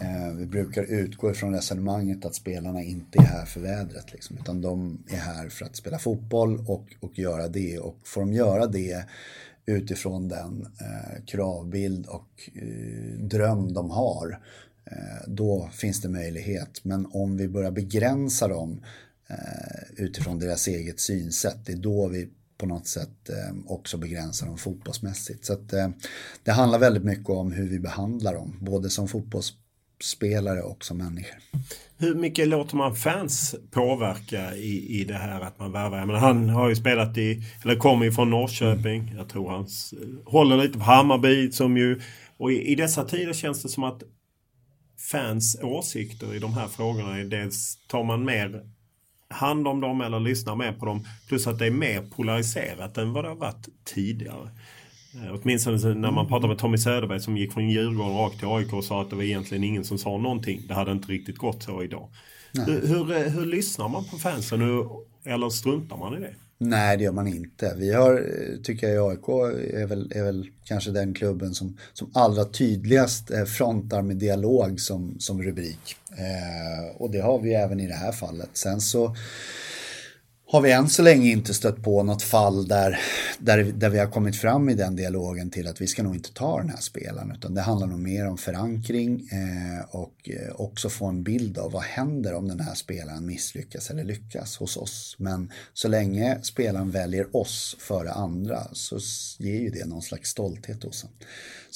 [0.00, 4.60] Eh, vi brukar utgå ifrån resonemanget att spelarna inte är här för vädret, liksom, utan
[4.60, 7.78] de är här för att spela fotboll och, och göra det.
[7.78, 9.04] Och får de göra det
[9.66, 14.40] utifrån den eh, kravbild och eh, dröm de har,
[14.84, 16.84] eh, då finns det möjlighet.
[16.84, 18.80] Men om vi börjar begränsa dem
[19.28, 24.46] eh, utifrån deras eget synsätt, det är då vi på något sätt eh, också begränsar
[24.46, 25.44] dem fotbollsmässigt.
[25.44, 25.88] Så att, eh,
[26.42, 31.38] det handlar väldigt mycket om hur vi behandlar dem, både som fotbollsspelare och som människor.
[31.98, 36.06] Hur mycket låter man fans påverka i, i det här att man värvar?
[36.06, 39.00] Men han har ju spelat i, eller kommer ju från Norrköping.
[39.00, 39.16] Mm.
[39.16, 39.66] Jag tror han
[40.24, 42.00] håller lite på Hammarby som ju,
[42.36, 44.02] och i, i dessa tider känns det som att
[45.10, 48.62] fans åsikter i de här frågorna är dels tar man mer
[49.30, 51.04] hand om dem eller lyssnar mer på dem.
[51.28, 54.50] Plus att det är mer polariserat än vad det har varit tidigare.
[55.14, 58.72] Eh, åtminstone när man pratar med Tommy Söderberg som gick från Djurgården rakt till AIK
[58.72, 60.62] och sa att det var egentligen ingen som sa någonting.
[60.68, 62.08] Det hade inte riktigt gått så idag.
[62.52, 64.60] Hur, hur, eh, hur, lyssnar man på fansen
[65.24, 66.34] eller struntar man i det?
[66.60, 67.74] Nej, det gör man inte.
[67.76, 69.28] Vi har, eh, tycker jag, AIK
[69.74, 74.80] är väl, är väl kanske den klubben som, som allra tydligast eh, frontar med dialog
[74.80, 75.96] som, som rubrik.
[76.10, 78.50] Eh, och det har vi även i det här fallet.
[78.52, 79.16] Sen så
[80.50, 82.98] har vi än så länge inte stött på något fall där,
[83.38, 86.32] där, där vi har kommit fram i den dialogen till att vi ska nog inte
[86.32, 90.88] ta den här spelaren utan det handlar nog mer om förankring eh, och eh, också
[90.88, 95.16] få en bild av vad händer om den här spelaren misslyckas eller lyckas hos oss.
[95.18, 98.98] Men så länge spelaren väljer oss före andra så
[99.38, 101.16] ger ju det någon slags stolthet hos honom.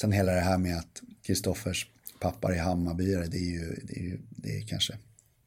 [0.01, 1.87] Sen hela det här med att Kristoffers
[2.19, 4.97] pappa är Hammarbyare, det är ju, det är ju det är kanske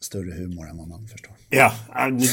[0.07, 1.33] större humor än vad man förstår.
[1.51, 1.73] Ja,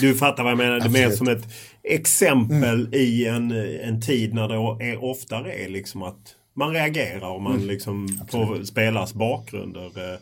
[0.02, 0.80] du fattar vad jag menar.
[0.80, 1.44] Det är mer som ett
[1.84, 2.94] exempel mm.
[2.94, 7.56] i en, en tid när det är, oftare är liksom att man reagerar och man
[7.56, 7.68] mm.
[7.68, 10.20] liksom på spelars bakgrunder.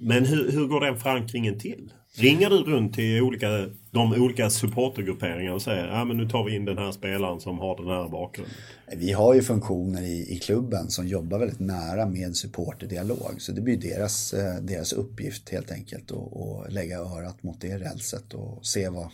[0.00, 1.90] Men hur, hur går den förankringen till?
[2.14, 3.48] Ringer du runt till olika,
[3.90, 7.58] de olika supportergrupperingarna och säger ja, men nu tar vi in den här spelaren som
[7.58, 8.54] har den här bakgrunden?
[8.96, 13.34] Vi har ju funktioner i, i klubben som jobbar väldigt nära med supporterdialog.
[13.38, 18.34] Så det blir deras, eh, deras uppgift helt enkelt att lägga örat mot det rälset
[18.34, 19.08] och se vad,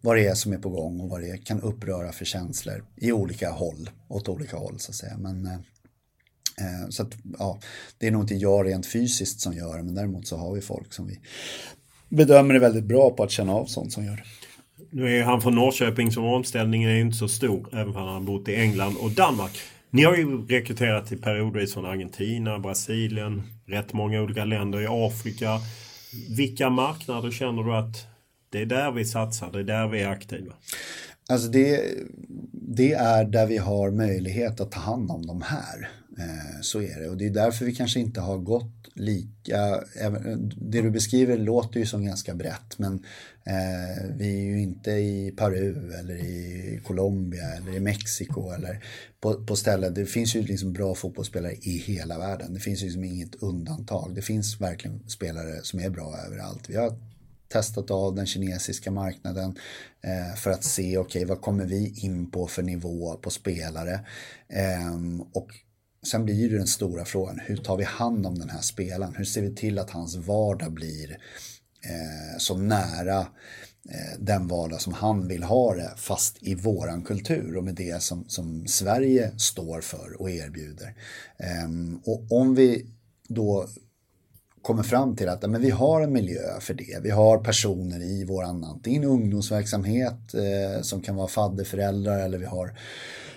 [0.00, 3.12] vad det är som är på gång och vad det kan uppröra för känslor i
[3.12, 5.16] olika håll, åt olika håll så att säga.
[5.18, 5.54] Men, eh,
[6.58, 7.60] eh, så att, ja,
[7.98, 10.60] det är nog inte jag rent fysiskt som gör det, men däremot så har vi
[10.60, 11.20] folk som vi
[12.08, 14.24] bedömer är väldigt bra på att känna av sånt som gör det.
[14.90, 18.20] Nu är han från Norrköping så omställningen är inte så stor även om han har
[18.20, 19.58] bott i England och Danmark.
[19.90, 25.60] Ni har ju rekryterat till periodvis från Argentina, Brasilien, rätt många olika länder i Afrika.
[26.36, 28.06] Vilka marknader känner du att
[28.50, 30.52] det är där vi satsar, det är där vi är aktiva?
[31.30, 31.82] Alltså det,
[32.52, 35.88] det är där vi har möjlighet att ta hand om de här.
[36.18, 39.84] Eh, så är det och det är därför vi kanske inte har gått lika,
[40.56, 42.94] det du beskriver låter ju som ganska brett men
[43.44, 48.84] eh, vi är ju inte i Peru eller i Colombia eller i Mexiko eller
[49.20, 52.54] på, på ställen, det finns ju liksom bra fotbollsspelare i hela världen.
[52.54, 54.14] Det finns ju liksom inget undantag.
[54.14, 56.70] Det finns verkligen spelare som är bra överallt.
[56.70, 56.98] Vi har
[57.48, 59.58] testat av den kinesiska marknaden
[60.00, 64.00] eh, för att se, okej, okay, vad kommer vi in på för nivå på spelare?
[64.48, 64.96] Eh,
[65.32, 65.50] och
[66.02, 69.14] Sen blir det den stora frågan, hur tar vi hand om den här spelaren?
[69.16, 71.10] Hur ser vi till att hans vardag blir
[71.84, 73.18] eh, så nära
[73.88, 78.02] eh, den vardag som han vill ha det, fast i våran kultur och med det
[78.02, 80.94] som, som Sverige står för och erbjuder.
[81.36, 81.68] Eh,
[82.04, 82.86] och om vi
[83.28, 83.68] då
[84.62, 87.00] kommer fram till att men vi har en miljö för det.
[87.02, 92.78] Vi har personer i vår antingen ungdomsverksamhet eh, som kan vara fadderföräldrar eller vi har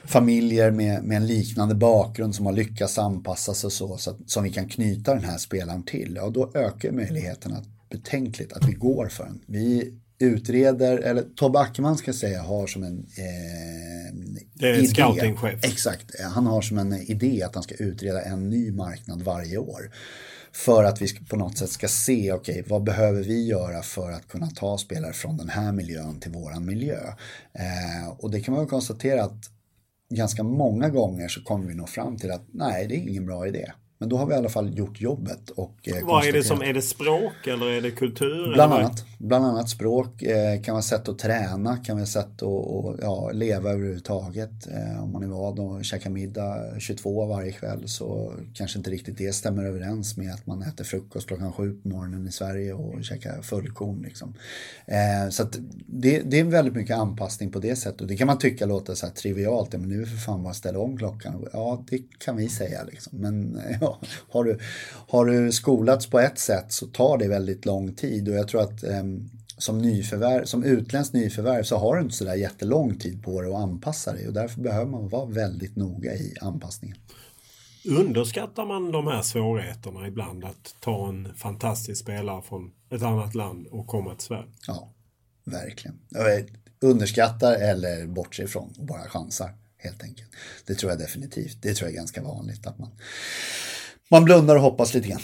[0.06, 4.44] familjer med, med en liknande bakgrund som har lyckats anpassa sig så, så att, som
[4.44, 6.14] vi kan knyta den här spelaren till.
[6.16, 9.42] Ja, då ökar möjligheterna betänkligt att vi går för den.
[9.46, 14.16] Vi utreder, eller Tobbe Ackerman ska jag säga har som en eh,
[14.54, 14.88] Det är idé.
[14.88, 15.66] scoutingchef.
[15.66, 19.92] Exakt, han har som en idé att han ska utreda en ny marknad varje år.
[20.54, 24.12] För att vi på något sätt ska se, okej, okay, vad behöver vi göra för
[24.12, 27.00] att kunna ta spelare från den här miljön till våran miljö?
[27.54, 29.50] Eh, och det kan man konstatera att
[30.16, 33.48] ganska många gånger så kommer vi nog fram till att nej, det är ingen bra
[33.48, 33.72] idé.
[34.02, 35.50] Men då har vi i alla fall gjort jobbet.
[35.50, 38.54] Och, eh, Vad är det som, är det språk eller är det kultur?
[38.54, 43.00] Bland, annat, bland annat språk, eh, kan vara sätt att träna, kan vara sätt att
[43.02, 44.68] ja, leva överhuvudtaget.
[44.68, 49.18] Eh, om man är van att käka middag 22 varje kväll så kanske inte riktigt
[49.18, 53.04] det stämmer överens med att man äter frukost klockan sju på morgonen i Sverige och
[53.04, 54.02] käkar fullkorn.
[54.02, 54.34] Liksom.
[54.86, 55.44] Eh, så
[55.88, 58.02] det, det, är väldigt mycket anpassning på det sättet.
[58.02, 60.54] Och det kan man tycka låter så här trivialt, men nu är för fan bara
[60.54, 61.48] ställa om klockan.
[61.54, 63.18] Ja, det kan vi säga liksom.
[63.18, 63.91] Men ja,
[64.30, 64.60] har, du,
[65.08, 68.62] har du skolats på ett sätt så tar det väldigt lång tid och jag tror
[68.62, 69.04] att eh,
[69.58, 73.60] som, nyförvärv, som utländskt nyförvärv så har du inte sådär jättelång tid på dig att
[73.60, 76.98] anpassa dig och därför behöver man vara väldigt noga i anpassningen.
[77.86, 83.68] Underskattar man de här svårigheterna ibland att ta en fantastisk spelare från ett annat land
[83.68, 84.48] och komma till Sverige?
[84.68, 84.94] Ja,
[85.44, 86.00] verkligen.
[86.82, 90.30] Underskattar eller bortser ifrån och bara chansar helt enkelt.
[90.66, 91.62] Det tror jag definitivt.
[91.62, 92.90] Det tror jag är ganska vanligt att man,
[94.12, 95.22] man blundar och hoppas lite grann.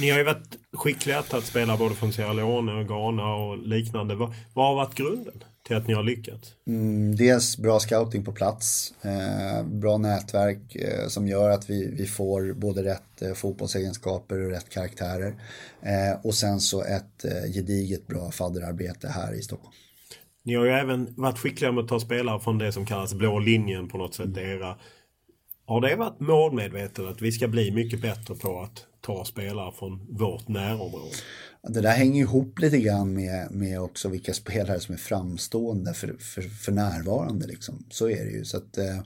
[0.00, 4.14] Ni har ju varit skickliga att spela både från Sierra Leone och Ghana och liknande.
[4.14, 6.54] Vad, vad har varit grunden till att ni har lyckats?
[6.66, 12.06] Mm, dels bra scouting på plats, eh, bra nätverk eh, som gör att vi, vi
[12.06, 15.34] får både rätt eh, fotbollsegenskaper och rätt karaktärer.
[15.82, 19.74] Eh, och sen så ett eh, gediget bra fadderarbete här i Stockholm.
[20.44, 23.38] Ni har ju även varit skickliga med att ta spelare från det som kallas blå
[23.38, 24.26] linjen på något sätt.
[24.26, 24.50] Mm.
[24.50, 24.76] Era.
[25.66, 30.06] Har det varit målmedvetet att vi ska bli mycket bättre på att ta spelare från
[30.10, 31.14] vårt närområde?
[31.68, 36.16] Det där hänger ihop lite grann med, med också vilka spelare som är framstående för,
[36.18, 37.46] för, för närvarande.
[37.46, 37.86] Liksom.
[37.90, 38.44] Så är det ju.
[38.44, 38.98] Så att, eh,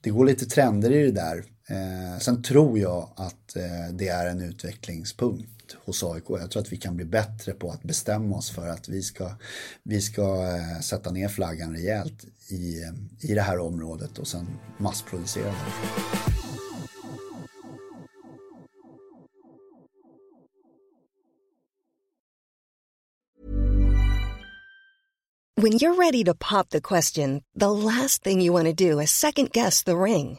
[0.00, 1.44] det går lite trender i det där.
[1.68, 6.24] Eh, sen tror jag att eh, det är en utvecklingspunkt hos AIK.
[6.28, 9.30] Jag tror att vi kan bli bättre på att bestämma oss för att vi ska,
[9.82, 14.46] vi ska eh, sätta ner flaggan rejält i, eh, i det här området och sen
[14.78, 15.56] massproducera det.
[25.60, 29.10] When you're ready to pop the question, the last thing you want to do is
[29.10, 30.38] second guess the ring.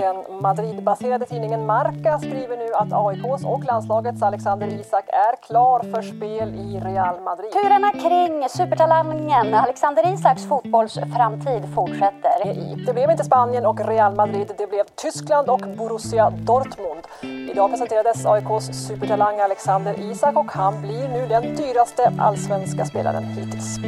[0.00, 6.02] Den Madridbaserade tidningen Marca skriver nu att AIKs och landslagets Alexander Isak är klar för
[6.02, 7.52] spel i Real Madrid.
[7.52, 12.54] Turerna kring supertalangen Alexander Isaks fotbollsframtid fortsätter.
[12.86, 17.06] Det blev inte Spanien och Real Madrid, det blev Tyskland och Borussia Dortmund.
[17.50, 23.78] Idag presenterades AIKs supertalang Alexander Isak och han blir nu den dyraste allsvenska spelaren hittills.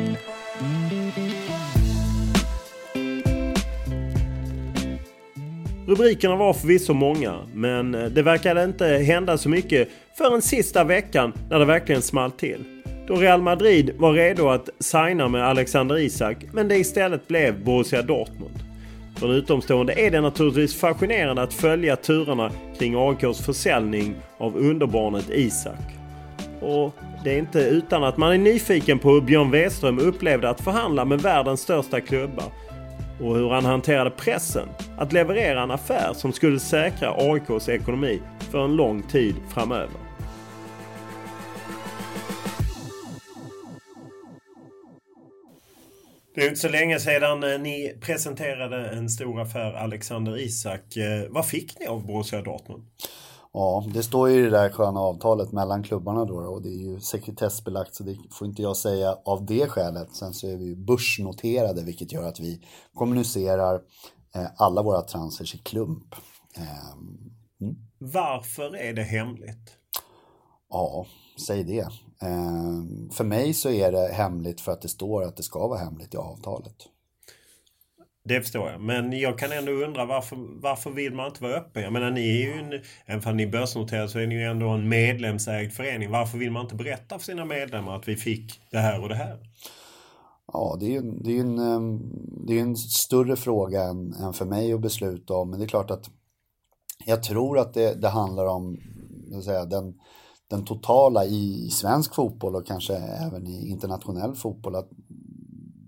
[5.86, 11.32] Rubrikerna var förvisso många, men eh, det verkade inte hända så mycket förrän sista veckan
[11.50, 12.64] när det verkligen small till.
[13.06, 18.02] Då Real Madrid var redo att signa med Alexander Isak, men det istället blev Borussia
[18.02, 18.58] Dortmund.
[19.16, 25.30] För en utomstående är det naturligtvis fascinerande att följa turerna kring AIKs försäljning av underbarnet
[25.30, 25.80] Isak.
[26.60, 30.60] Och det är inte utan att man är nyfiken på hur Björn Weström upplevde att
[30.60, 32.44] förhandla med världens största klubbar
[33.22, 38.64] och hur han hanterade pressen att leverera en affär som skulle säkra AIKs ekonomi för
[38.64, 39.96] en lång tid framöver.
[46.34, 50.96] Det är inte så länge sedan eh, ni presenterade en stor affär, Alexander Isak.
[50.96, 52.82] Eh, vad fick ni av Borussia Dortmund?
[53.52, 56.78] Ja, det står ju i det där sköna avtalet mellan klubbarna då och det är
[56.78, 60.16] ju sekretessbelagt så det får inte jag säga av det skälet.
[60.16, 62.62] Sen så är vi ju börsnoterade vilket gör att vi
[62.94, 63.80] kommunicerar
[64.34, 66.14] eh, alla våra transfers i klump.
[67.60, 67.76] Mm.
[67.98, 69.76] Varför är det hemligt?
[70.68, 71.06] Ja,
[71.46, 71.88] säg det.
[73.12, 76.14] För mig så är det hemligt för att det står att det ska vara hemligt
[76.14, 76.76] i avtalet.
[78.24, 78.80] Det förstår jag.
[78.80, 81.82] Men jag kan ändå undra varför, varför vill man inte vara öppen?
[81.82, 84.44] Jag menar ni är ju, en, även om ni är börsnoterade så är ni ju
[84.44, 86.10] ändå en medlemsägd förening.
[86.10, 89.14] Varför vill man inte berätta för sina medlemmar att vi fick det här och det
[89.14, 89.38] här?
[90.52, 92.00] Ja, det är ju det är en, ehm,
[92.46, 95.50] det är en större fråga än, än för mig att besluta om.
[95.50, 96.10] Men det är klart att
[97.06, 98.78] jag tror att det, det handlar om
[99.44, 99.94] säga, den,
[100.50, 104.74] den totala i svensk fotboll och kanske även i internationell fotboll.
[104.74, 104.90] Att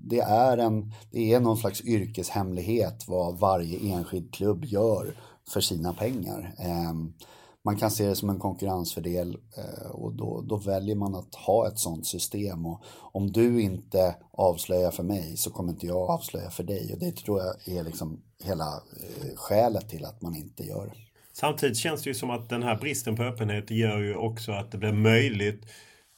[0.08, 5.16] det är, en, det är någon slags yrkeshemlighet vad varje enskild klubb gör
[5.48, 6.54] för sina pengar.
[6.58, 7.12] Ehm,
[7.64, 11.68] man kan se det som en konkurrensfördel eh, och då, då väljer man att ha
[11.68, 12.66] ett sådant system.
[12.66, 12.82] Och
[13.12, 16.92] om du inte avslöjar för mig så kommer inte jag avslöja för dig.
[16.92, 20.94] Och det tror jag är liksom hela eh, skälet till att man inte gör det.
[21.32, 24.72] Samtidigt känns det ju som att den här bristen på öppenhet gör ju också att
[24.72, 25.64] det blir möjligt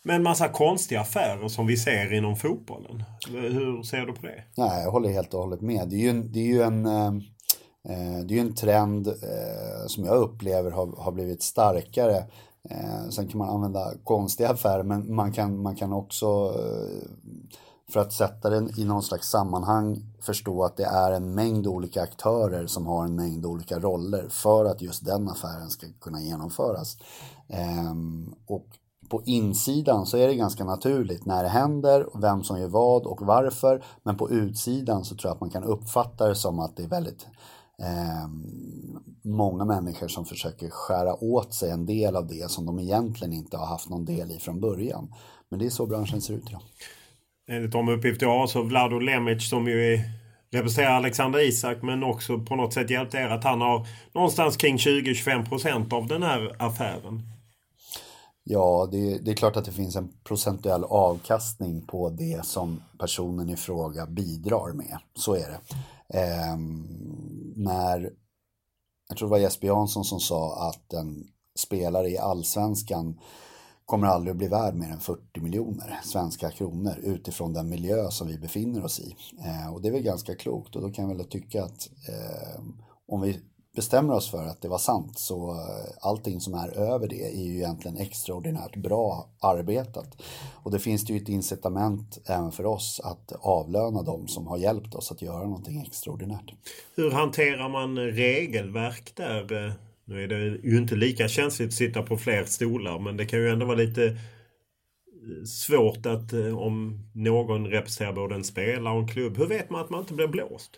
[0.07, 3.05] men massa konstiga affärer som vi ser inom fotbollen.
[3.29, 4.43] Hur ser du på det?
[4.57, 5.89] Nej, jag håller helt och hållet med.
[5.89, 7.07] Det är ju en, det är ju en, eh,
[7.89, 12.25] eh, det är en trend eh, som jag upplever har, har blivit starkare.
[13.11, 16.55] Sen kan man använda konstiga affärer men man kan, man kan också
[17.91, 22.03] för att sätta den i någon slags sammanhang förstå att det är en mängd olika
[22.03, 26.99] aktörer som har en mängd olika roller för att just den affären ska kunna genomföras.
[27.49, 28.67] Ehm, och
[29.09, 33.21] på insidan så är det ganska naturligt när det händer, vem som gör vad och
[33.23, 33.85] varför.
[34.03, 36.89] Men på utsidan så tror jag att man kan uppfatta det som att det är
[36.89, 37.27] väldigt
[37.83, 38.29] eh,
[39.25, 43.57] många människor som försöker skära åt sig en del av det som de egentligen inte
[43.57, 45.15] har haft någon del i från början.
[45.51, 46.63] Men det är så branschen ser ut idag.
[47.51, 50.01] Enligt de uppgifter jag har så Vlado Lemic som ju är
[50.53, 54.77] representerar Alexander Isak men också på något sätt hjälpt er att han har någonstans kring
[54.77, 57.36] 20-25 procent av den här affären.
[58.49, 63.51] Ja, det, det, är klart att det finns en procentuell avkastning på det som personen
[63.51, 64.99] i fråga bidrar med.
[65.15, 65.61] Så är det.
[66.19, 66.57] Eh,
[67.57, 68.13] när,
[69.09, 71.25] jag tror det var Jesper Jansson som sa att en
[71.59, 73.21] spelare i allsvenskan
[73.85, 78.29] kommer aldrig att bli värd mer än 40 miljoner svenska kronor utifrån den miljö som
[78.29, 79.17] vi befinner oss i.
[79.45, 82.63] Eh, och det är väl ganska klokt och då kan jag väl tycka att eh,
[83.09, 83.41] om vi
[83.77, 87.45] bestämmer oss för att det var sant så eh, allting som är över det är
[87.45, 90.23] ju egentligen extraordinärt bra arbetat.
[90.63, 94.57] Och det finns det ju ett incitament även för oss att avlöna dem som har
[94.57, 96.53] hjälpt oss att göra någonting extraordinärt.
[96.97, 99.73] Hur hanterar man regelverk där?
[100.05, 103.39] Nu är det ju inte lika känsligt att sitta på fler stolar men det kan
[103.39, 104.17] ju ändå vara lite
[105.47, 109.37] svårt att eh, om någon representerar både en spelare och en klubb.
[109.37, 110.71] Hur vet man att man inte blir blåst?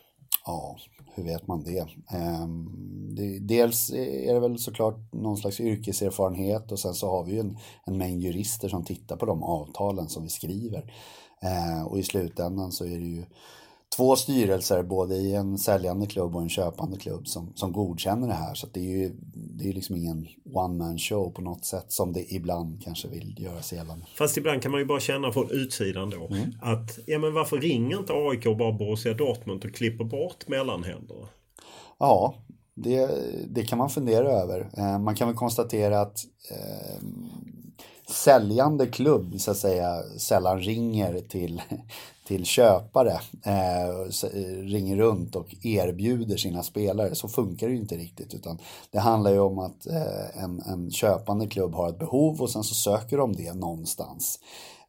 [0.46, 0.78] Ja,
[1.18, 1.64] hur vet man
[2.10, 2.68] ehm,
[3.14, 3.38] det?
[3.38, 7.58] Dels är det väl såklart någon slags yrkeserfarenhet och sen så har vi ju en,
[7.84, 10.92] en mängd jurister som tittar på de avtalen som vi skriver.
[11.42, 13.24] Ehm, och i slutändan så är det ju
[13.96, 18.34] två styrelser, både i en säljande klubb och en köpande klubb, som, som godkänner det
[18.34, 18.54] här.
[18.54, 22.12] Så det är ju det är liksom ingen one man show på något sätt som
[22.12, 24.06] det ibland kanske vill göra sig gällande.
[24.14, 26.54] Fast ibland kan man ju bara känna från utsidan då mm.
[26.60, 31.28] att ja men varför ringer inte AIK bara Borussia Dortmund och klipper bort mellanhänderna?
[31.98, 32.34] Ja,
[32.74, 33.10] det,
[33.48, 34.70] det kan man fundera över.
[34.76, 36.18] Eh, man kan väl konstatera att
[36.50, 37.02] eh,
[38.10, 41.62] säljande klubb så att säga sällan ringer till,
[42.26, 44.10] till köpare, eh,
[44.62, 47.14] ringer runt och erbjuder sina spelare.
[47.14, 48.58] Så funkar det ju inte riktigt utan
[48.90, 52.64] det handlar ju om att eh, en, en köpande klubb har ett behov och sen
[52.64, 54.38] så söker de det någonstans.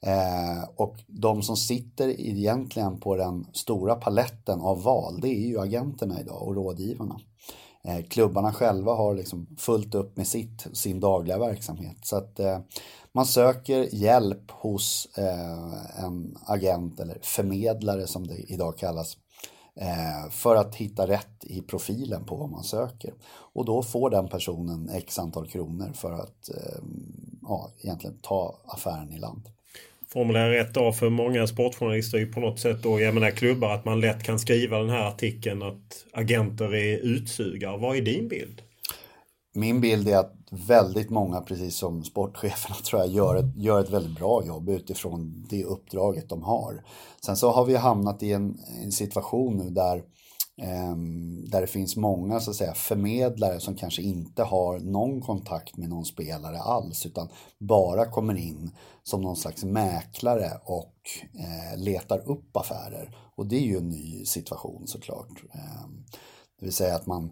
[0.01, 5.59] Eh, och de som sitter egentligen på den stora paletten av val det är ju
[5.59, 7.19] agenterna idag och rådgivarna.
[7.83, 11.97] Eh, klubbarna själva har liksom fullt upp med sitt, sin dagliga verksamhet.
[12.03, 12.59] Så att eh,
[13.13, 19.17] man söker hjälp hos eh, en agent eller förmedlare som det idag kallas
[19.75, 23.13] eh, för att hitta rätt i profilen på vad man söker.
[23.53, 26.83] Och då får den personen x antal kronor för att eh,
[27.41, 29.49] ja, egentligen ta affären i land.
[30.13, 33.85] Formulär 1A för många sportjournalister är ju på något sätt då, jag menar klubbar, att
[33.85, 37.77] man lätt kan skriva den här artikeln att agenter är utsugare.
[37.77, 38.61] Vad är din bild?
[39.53, 43.89] Min bild är att väldigt många, precis som sportcheferna tror jag, gör ett, gör ett
[43.89, 46.83] väldigt bra jobb utifrån det uppdraget de har.
[47.25, 49.97] Sen så har vi hamnat i en, en situation nu där
[50.61, 50.95] eh,
[51.51, 55.89] där det finns många så att säga, förmedlare som kanske inte har någon kontakt med
[55.89, 57.29] någon spelare alls utan
[57.59, 58.71] bara kommer in
[59.03, 60.95] som någon slags mäklare och
[61.39, 63.17] eh, letar upp affärer.
[63.35, 65.43] Och det är ju en ny situation såklart.
[65.53, 65.87] Eh,
[66.59, 67.31] det vill säga att man,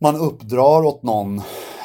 [0.00, 1.38] man uppdrar åt någon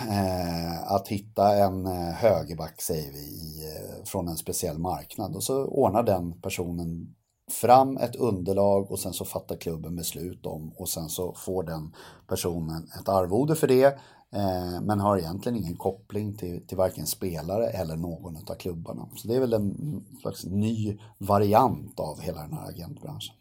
[0.10, 5.44] eh, att hitta en eh, högerback säger vi, i, eh, från en speciell marknad och
[5.44, 7.16] så ordnar den personen
[7.52, 11.96] fram ett underlag och sen så fattar klubben beslut om och sen så får den
[12.28, 13.86] personen ett arvode för det
[14.32, 19.10] eh, men har egentligen ingen koppling till, till varken spelare eller någon av klubbarna.
[19.16, 23.36] Så det är väl en slags ny variant av hela den här agentbranschen.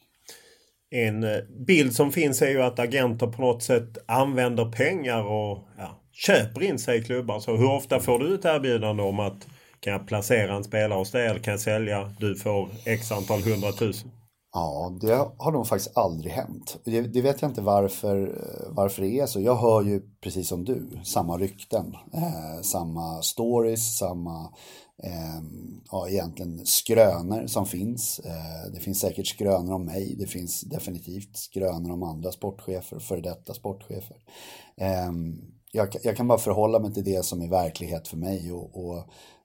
[0.90, 5.68] En eh, bild som finns är ju att agenter på något sätt använder pengar och
[5.78, 7.40] ja, köper in sig i klubbar.
[7.40, 9.46] Så hur ofta får du ett erbjudande om att
[9.80, 12.12] kan jag placera en spelare hos dig eller kan jag sälja?
[12.18, 14.10] Du får x antal hundratusen.
[14.52, 16.78] Ja, det har nog faktiskt aldrig hänt.
[16.84, 19.40] Det, det, vet jag inte varför, eh, varför det är så.
[19.40, 24.52] Jag hör ju precis som du samma rykten, eh, samma stories, samma
[25.02, 25.40] eh,
[25.90, 28.20] ja, egentligen skrönor som finns.
[28.24, 30.16] Eh, det finns säkert skrönor om mig.
[30.18, 34.16] Det finns definitivt skrönor om andra sportchefer, före detta sportchefer.
[34.76, 35.12] Eh,
[35.72, 39.04] jag, jag, kan bara förhålla mig till det som är verklighet för mig och, och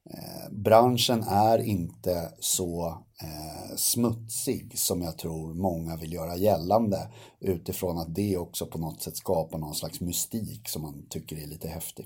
[0.10, 2.88] Eh, branschen är inte så
[3.22, 7.08] eh, smutsig som jag tror många vill göra gällande
[7.40, 11.48] utifrån att det också på något sätt skapar någon slags mystik som man tycker är
[11.48, 12.06] lite häftig.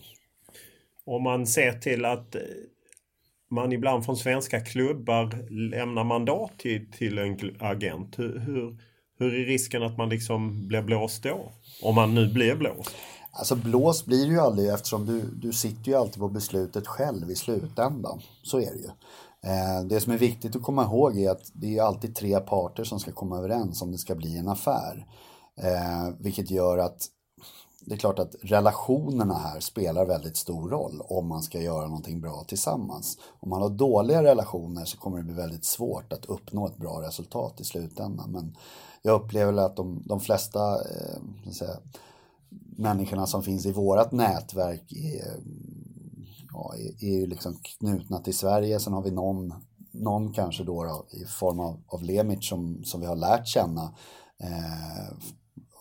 [1.05, 2.41] Om man ser till att eh,
[3.51, 8.19] man ibland från svenska klubbar lämnar mandat till, till en agent.
[8.19, 8.77] Hur, hur,
[9.19, 11.51] hur är risken att man liksom blir blåst då?
[11.81, 12.95] Om man nu blir blåst?
[13.31, 17.31] Alltså blåst blir det ju aldrig eftersom du, du sitter ju alltid på beslutet själv
[17.31, 18.21] i slutändan.
[18.43, 18.89] Så är det ju.
[19.43, 22.83] Eh, det som är viktigt att komma ihåg är att det är alltid tre parter
[22.83, 25.07] som ska komma överens om det ska bli en affär.
[25.61, 27.07] Eh, vilket gör att
[27.85, 32.21] det är klart att relationerna här spelar väldigt stor roll om man ska göra någonting
[32.21, 33.17] bra tillsammans.
[33.39, 37.01] Om man har dåliga relationer så kommer det bli väldigt svårt att uppnå ett bra
[37.01, 38.31] resultat i slutändan.
[38.31, 38.55] Men
[39.01, 41.77] jag upplever att de, de flesta eh, säga,
[42.77, 45.39] människorna som finns i vårat nätverk är,
[46.53, 48.79] ja, är ju liksom knutna till Sverige.
[48.79, 49.53] Sen har vi någon,
[49.91, 53.93] någon kanske då, då i form av, av Lemit som, som vi har lärt känna
[54.37, 55.17] eh,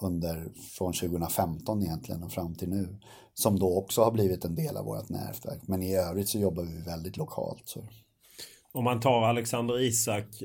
[0.01, 2.99] under, från 2015 egentligen och fram till nu.
[3.35, 5.61] Som då också har blivit en del av vårt nätverk.
[5.67, 7.63] Men i övrigt så jobbar vi väldigt lokalt.
[7.65, 7.85] Så.
[8.73, 10.43] Om man tar Alexander Isak.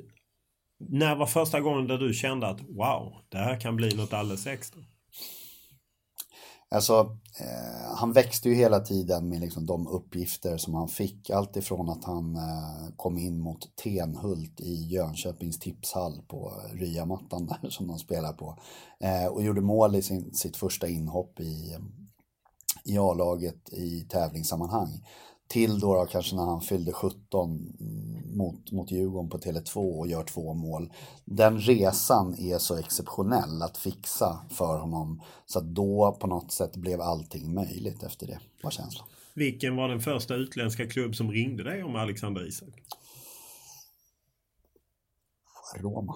[0.79, 4.47] När var första gången där du kände att wow, det här kan bli något alldeles
[4.47, 4.81] extra?
[6.73, 11.29] Alltså, eh, han växte ju hela tiden med liksom de uppgifter som han fick.
[11.29, 17.69] Allt ifrån att han eh, kom in mot Tenhult i Jönköpings tipshall på Ryamattan där
[17.69, 18.57] som de spelar på.
[18.99, 21.77] Eh, och gjorde mål i sin, sitt första inhopp i,
[22.85, 25.05] i A-laget i tävlingssammanhang.
[25.47, 27.73] Till då, då kanske när han fyllde 17
[28.35, 30.91] mot, mot Djurgården på Tele2 och gör två mål.
[31.25, 35.21] Den resan är så exceptionell att fixa för honom.
[35.45, 39.07] Så att då på något sätt blev allting möjligt efter det, var känslan.
[39.33, 42.83] Vilken var den första utländska klubb som ringde dig om Alexander Isak?
[45.75, 46.15] Roma.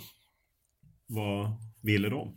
[1.08, 1.52] Vad
[1.82, 2.36] ville de?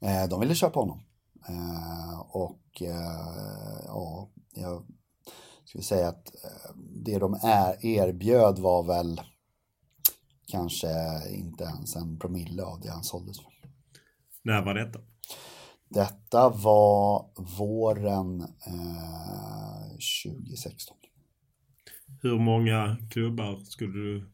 [0.00, 1.02] Eh, de ville köpa honom.
[1.48, 4.86] Eh, och eh, ja, jag
[5.70, 9.20] ska vi säga att eh, det de är, erbjöd var väl
[10.46, 10.88] kanske
[11.30, 13.52] inte ens en promille av det han såldes för.
[14.42, 15.00] När var detta?
[15.88, 17.26] Detta var
[17.58, 19.90] våren eh,
[20.24, 20.96] 2016.
[22.22, 24.30] Hur många klubbar skulle du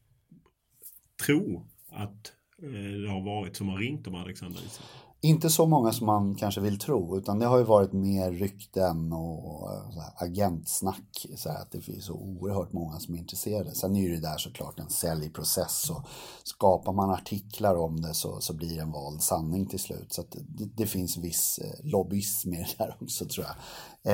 [1.26, 2.32] tro att
[2.62, 4.86] eh, det har varit som har ringt om Alexander Isak?
[5.20, 9.12] Inte så många som man kanske vill tro, utan det har ju varit mer rykten
[9.12, 11.26] och eh, så här, agentsnack.
[11.36, 13.74] Så här, att det finns så oerhört många som är intresserade.
[13.74, 16.02] Sen är ju det där såklart en säljprocess och
[16.44, 20.12] skapar man artiklar om det så, så blir det en vald sanning till slut.
[20.12, 23.56] Så det, det, finns viss eh, lobbyism i det där också tror jag.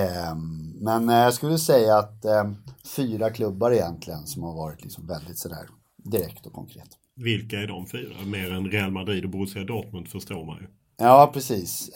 [0.01, 2.57] Ehm, men eh, jag skulle säga att ehm,
[2.97, 5.69] fyra klubbar egentligen som har varit liksom väldigt sådär
[6.05, 6.89] direkt och konkret.
[7.17, 8.25] Vilka är de fyra?
[8.27, 10.69] Mer än Real Madrid och Borussia Dortmund förstår man ju.
[10.97, 11.91] Ja, precis.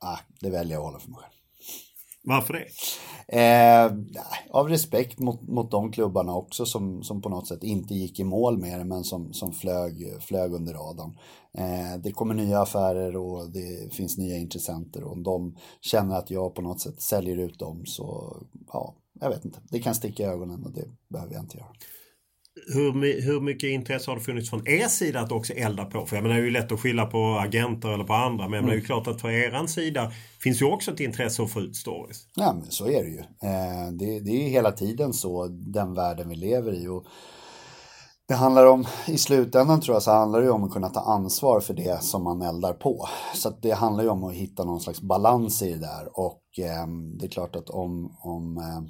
[0.00, 1.32] Ah, det väljer jag att hålla för mig själv.
[2.28, 2.66] Varför det?
[3.28, 3.92] Eh,
[4.50, 8.24] av respekt mot, mot de klubbarna också som, som på något sätt inte gick i
[8.24, 11.18] mål med det men som, som flög, flög under radarn.
[11.58, 16.30] Eh, det kommer nya affärer och det finns nya intressenter och om de känner att
[16.30, 18.36] jag på något sätt säljer ut dem så
[18.72, 19.58] ja, jag vet inte.
[19.70, 21.72] Det kan sticka i ögonen och det behöver jag inte göra
[22.66, 26.06] hur, hur mycket intresse har det funnits från er sida att också elda på?
[26.06, 28.48] För jag menar det är ju lätt att skylla på agenter eller på andra.
[28.48, 28.66] Men mm.
[28.66, 31.60] det är ju klart att för er sida finns ju också ett intresse att få
[31.60, 32.26] ut stories.
[32.34, 33.18] Ja men så är det ju.
[33.18, 36.88] Eh, det, det är hela tiden så den världen vi lever i.
[36.88, 37.04] Och
[38.28, 41.60] det handlar om, i slutändan tror jag så handlar det om att kunna ta ansvar
[41.60, 43.08] för det som man eldar på.
[43.34, 46.08] Så det handlar ju om att hitta någon slags balans i det där.
[46.12, 46.86] Och eh,
[47.18, 48.88] det är klart att om, om eh, Ehm,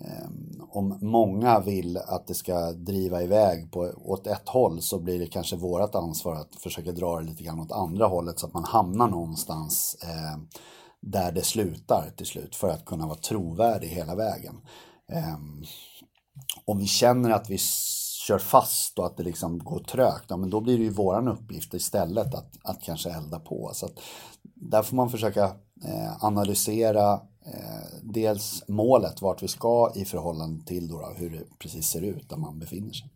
[0.00, 5.18] Ehm, om många vill att det ska driva iväg på, åt ett håll så blir
[5.18, 8.54] det kanske vårt ansvar att försöka dra det lite grann åt andra hållet så att
[8.54, 10.42] man hamnar någonstans eh,
[11.00, 14.54] där det slutar till slut för att kunna vara trovärdig hela vägen.
[15.12, 15.36] Eh,
[16.64, 17.58] om vi känner att vi
[18.26, 21.28] kör fast och att det liksom går trögt, ja, men då blir det ju våran
[21.28, 23.70] uppgift istället att, att kanske elda på.
[23.74, 24.00] Så att
[24.42, 25.44] där får man försöka
[25.84, 27.20] eh, analysera
[28.02, 32.36] dels målet, vart vi ska i förhållande till då, hur det precis ser ut där
[32.36, 33.08] man befinner sig.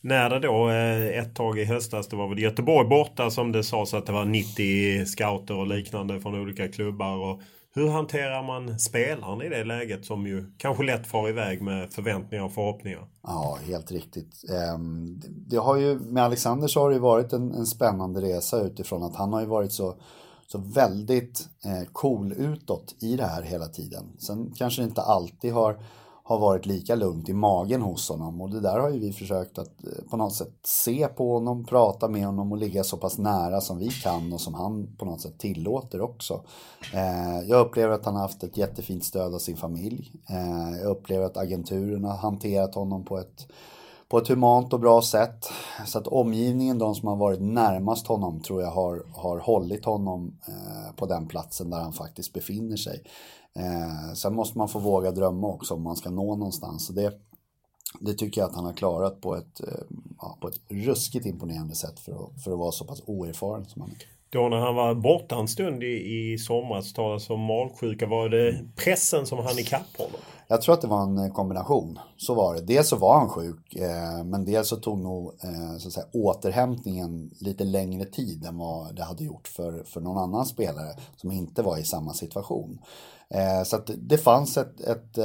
[0.00, 3.64] När det då eh, ett tag i höstas, det var väl Göteborg borta som det
[3.64, 7.16] sades att det var 90 scouter och liknande från olika klubbar.
[7.16, 7.40] Och
[7.74, 12.44] hur hanterar man spelaren i det läget som ju kanske lätt far iväg med förväntningar
[12.44, 13.06] och förhoppningar?
[13.22, 14.44] Ja, helt riktigt.
[14.50, 19.02] Ehm, det har ju, med Alexander så har det varit en, en spännande resa utifrån
[19.02, 19.94] att han har ju varit så
[20.46, 24.04] så väldigt eh, cool utåt i det här hela tiden.
[24.18, 25.78] Sen kanske det inte alltid har,
[26.24, 29.58] har varit lika lugnt i magen hos honom och det där har ju vi försökt
[29.58, 33.18] att eh, på något sätt se på honom, prata med honom och ligga så pass
[33.18, 36.42] nära som vi kan och som han på något sätt tillåter också.
[36.94, 40.12] Eh, jag upplever att han har haft ett jättefint stöd av sin familj.
[40.28, 43.46] Eh, jag upplever att agenturen har hanterat honom på ett
[44.14, 45.50] på ett humant och bra sätt.
[45.86, 50.38] Så att omgivningen, de som har varit närmast honom, tror jag har, har hållit honom
[50.48, 53.02] eh, på den platsen där han faktiskt befinner sig.
[53.58, 56.86] Eh, sen måste man få våga drömma också om man ska nå någonstans.
[56.86, 57.12] Så det,
[58.00, 62.00] det tycker jag att han har klarat på ett, eh, på ett ruskigt imponerande sätt
[62.00, 63.96] för att, för att vara så pass oerfaren som han är.
[64.34, 68.06] Då när han var borta en stund i, i somras talades om magsjuka.
[68.06, 70.20] Var det pressen som hann ikapp honom?
[70.48, 71.98] Jag tror att det var en eh, kombination.
[72.16, 72.60] Så var det.
[72.60, 76.06] Dels så var han sjuk, eh, men dels så tog nog eh, så att säga,
[76.12, 81.32] återhämtningen lite längre tid än vad det hade gjort för, för någon annan spelare som
[81.32, 82.78] inte var i samma situation.
[83.66, 85.18] Så att det fanns ett, ett,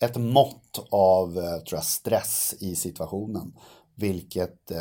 [0.00, 3.52] ett mått av tror jag, stress i situationen,
[3.94, 4.72] vilket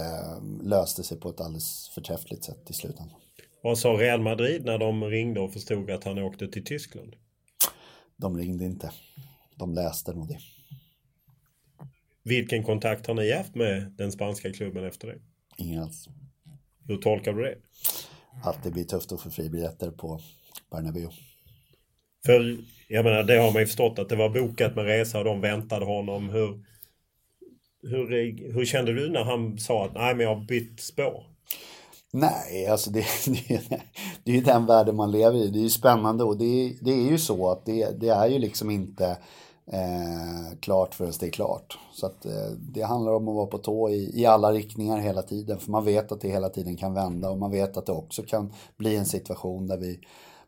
[0.62, 3.20] löste sig på ett alldeles förträffligt sätt i slutändan.
[3.66, 7.16] Vad sa Real Madrid när de ringde och förstod att han åkte till Tyskland?
[8.16, 8.92] De ringde inte
[9.56, 10.40] de läste nog det.
[12.24, 15.20] Vilken kontakt har ni haft med den spanska klubben efter det?
[15.58, 16.10] Ingen alls.
[16.88, 17.58] Hur tolkar du det?
[18.44, 20.20] Att det blir tufft att få fribiljetter på
[20.72, 21.10] Bernabéu.
[22.26, 22.58] För
[22.88, 25.42] jag menar, det har man ju förstått att det var bokat med resa och de
[25.42, 26.30] väntade honom.
[26.30, 26.66] Hur,
[27.82, 28.08] hur,
[28.54, 31.35] hur kände du när han sa att nej men jag har bytt spår?
[32.18, 33.00] Nej, alltså det,
[33.48, 33.82] det,
[34.24, 35.48] det är ju den världen man lever i.
[35.48, 38.40] Det är ju spännande och det, det är ju så att det, det är ju
[38.40, 39.18] liksom inte
[39.72, 41.78] eh, klart förrän det är klart.
[41.94, 45.22] Så att eh, det handlar om att vara på tå i, i alla riktningar hela
[45.22, 45.60] tiden.
[45.60, 48.24] För man vet att det hela tiden kan vända och man vet att det också
[48.24, 50.00] kan bli en situation där vi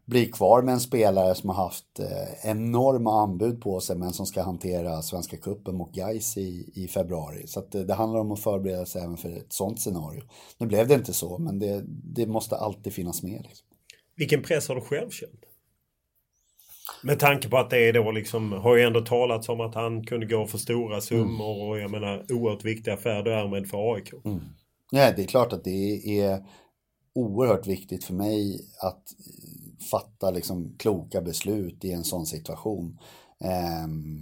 [0.07, 4.25] blir kvar med en spelare som har haft eh, enorma anbud på sig men som
[4.25, 7.47] ska hantera Svenska Cupen mot Gais i, i februari.
[7.47, 10.21] Så det, det handlar om att förbereda sig även för ett sånt scenario.
[10.57, 13.41] Nu blev det inte så men det, det måste alltid finnas med.
[13.47, 13.67] Liksom.
[14.15, 15.45] Vilken press har du själv känt?
[17.03, 20.03] Med tanke på att det är då liksom, har ju ändå talats om att han
[20.05, 21.69] kunde gå för stora summor mm.
[21.69, 24.13] och jag menar oerhört viktig affär därmed för AIK.
[24.25, 24.39] Mm.
[24.91, 26.43] Ja, det är klart att det är
[27.13, 29.03] oerhört viktigt för mig att
[29.89, 32.99] fatta liksom kloka beslut i en sån situation.
[33.39, 34.21] Ehm,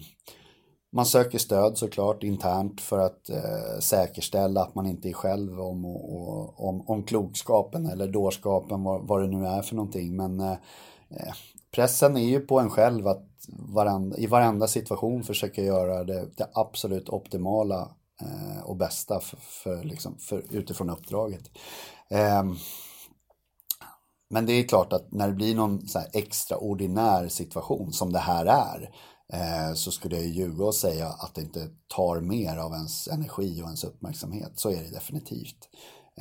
[0.92, 5.86] man söker stöd såklart internt för att eh, säkerställa att man inte är själv om,
[5.86, 10.16] och, om, om klokskapen eller dårskapen, vad, vad det nu är för någonting.
[10.16, 10.52] Men eh,
[11.10, 11.34] eh
[11.72, 16.50] pressen är ju på en själv att varandra, i varenda situation försöka göra det, det
[16.54, 17.90] absolut optimala
[18.22, 21.52] eh, och bästa för, för, liksom, för, utifrån uppdraget.
[22.10, 22.56] Ehm,
[24.30, 28.46] men det är klart att när det blir någon så extraordinär situation som det här
[28.46, 28.90] är
[29.34, 33.62] eh, så skulle jag ljuga och säga att det inte tar mer av ens energi
[33.62, 34.52] och ens uppmärksamhet.
[34.56, 35.70] Så är det definitivt.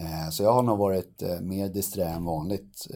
[0.01, 2.87] Eh, så jag har nog varit eh, mer disträ än vanligt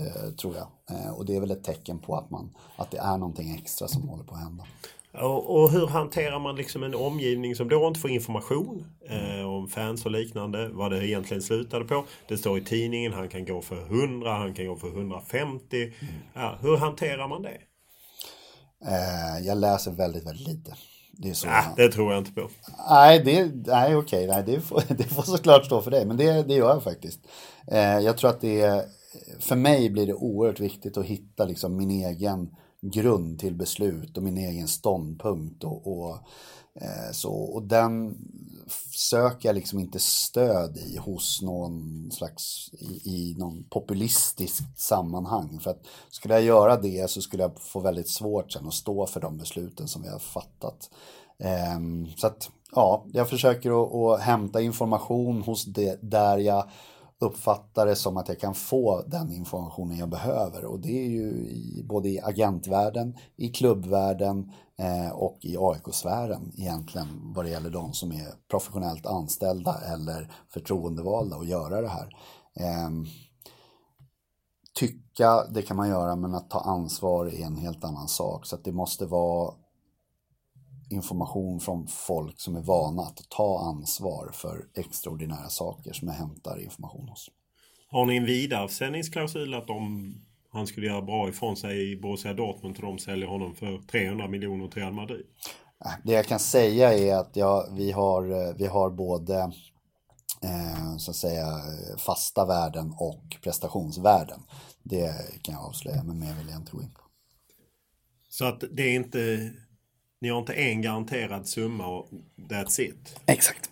[0.41, 0.69] tror jag.
[1.17, 4.09] Och det är väl ett tecken på att, man, att det är någonting extra som
[4.09, 4.65] håller på att hända.
[5.13, 9.69] Och, och hur hanterar man liksom en omgivning som då inte får information eh, om
[9.69, 12.05] fans och liknande, vad det egentligen slutade på.
[12.29, 15.83] Det står i tidningen, han kan gå för 100, han kan gå för 150.
[15.83, 15.95] Mm.
[16.35, 17.59] Ja, hur hanterar man det?
[18.87, 20.75] Eh, jag läser väldigt, väldigt lite.
[21.13, 22.49] Det, är så nah, det tror jag inte på.
[22.91, 26.07] Nej, det, nej okej, nej, det, får, det får såklart stå för dig.
[26.07, 27.21] Men det, det gör jag faktiskt.
[27.67, 28.85] Eh, jag tror att det,
[29.41, 32.51] för mig blir det oerhört viktigt att hitta liksom min egen
[32.81, 35.65] grund till beslut och min egen ståndpunkt.
[35.65, 36.19] Och, och
[36.81, 38.17] eh, så, och den
[38.95, 45.61] söker jag liksom inte stöd i hos någon slags, i, i någon populistiskt sammanhang.
[45.61, 49.07] För att skulle jag göra det så skulle jag få väldigt svårt sen att stå
[49.07, 50.91] för de besluten som vi har fattat.
[51.39, 51.79] Eh,
[52.17, 56.71] så att, ja, jag försöker att, att hämta information hos det där jag
[57.21, 61.31] uppfattar det som att jag kan få den informationen jag behöver och det är ju
[61.49, 67.93] i, både i agentvärlden, i klubbvärlden eh, och i AIK-sfären egentligen vad det gäller de
[67.93, 72.09] som är professionellt anställda eller förtroendevalda och göra det här.
[72.61, 72.91] Eh,
[74.75, 78.47] tycka, det kan man göra, men att ta ansvar är en helt annan sak.
[78.47, 79.55] Så att det måste vara
[80.91, 86.61] information från folk som är vana att ta ansvar för extraordinära saker som jag hämtar
[86.61, 87.31] information hos.
[87.91, 90.15] Har ni en vidaresändningsklausul att om
[90.51, 94.29] han skulle göra bra ifrån sig i Borussia Dortmund och de säljer honom för 300
[94.29, 95.27] miljoner till Real Madrid?
[95.85, 99.39] Äh, det jag kan säga är att ja, vi, har, vi har både
[100.43, 101.47] eh, så att säga
[101.99, 104.41] fasta värden och prestationsvärden.
[104.83, 105.13] Det
[105.43, 107.03] kan jag avslöja, men mer vill jag inte gå in på.
[108.29, 109.53] Så att det är inte
[110.21, 112.09] ni har inte en garanterad summa och
[112.49, 113.21] that's it?
[113.27, 113.71] Exakt.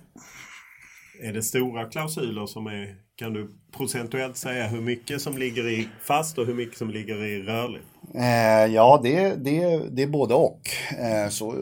[1.20, 3.06] Är det stora klausuler som är...
[3.18, 7.24] Kan du procentuellt säga hur mycket som ligger i fast och hur mycket som ligger
[7.24, 7.86] i rörligt?
[8.14, 10.60] Eh, ja, det, det, det är både och.
[10.98, 11.52] Eh, så,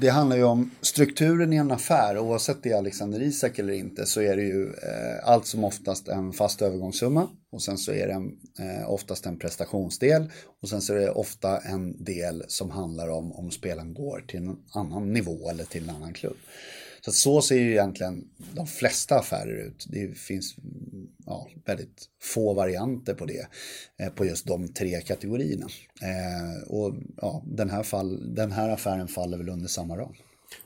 [0.00, 2.18] det handlar ju om strukturen i en affär.
[2.18, 6.08] Oavsett det är Alexander Isak eller inte så är det ju eh, allt som oftast
[6.08, 7.28] en fast övergångssumma.
[7.52, 10.30] Och sen så är det en, eh, oftast en prestationsdel.
[10.62, 14.40] Och sen så är det ofta en del som handlar om om spelaren går till
[14.40, 16.36] en annan nivå eller till en annan klubb.
[17.00, 18.24] Så så ser ju egentligen
[18.54, 19.86] de flesta affärer ut.
[19.88, 20.56] Det finns
[21.26, 23.48] ja, väldigt få varianter på det,
[24.00, 25.66] eh, på just de tre kategorierna.
[26.02, 30.14] Eh, och ja, den här, fall, den här affären faller väl under samma ram.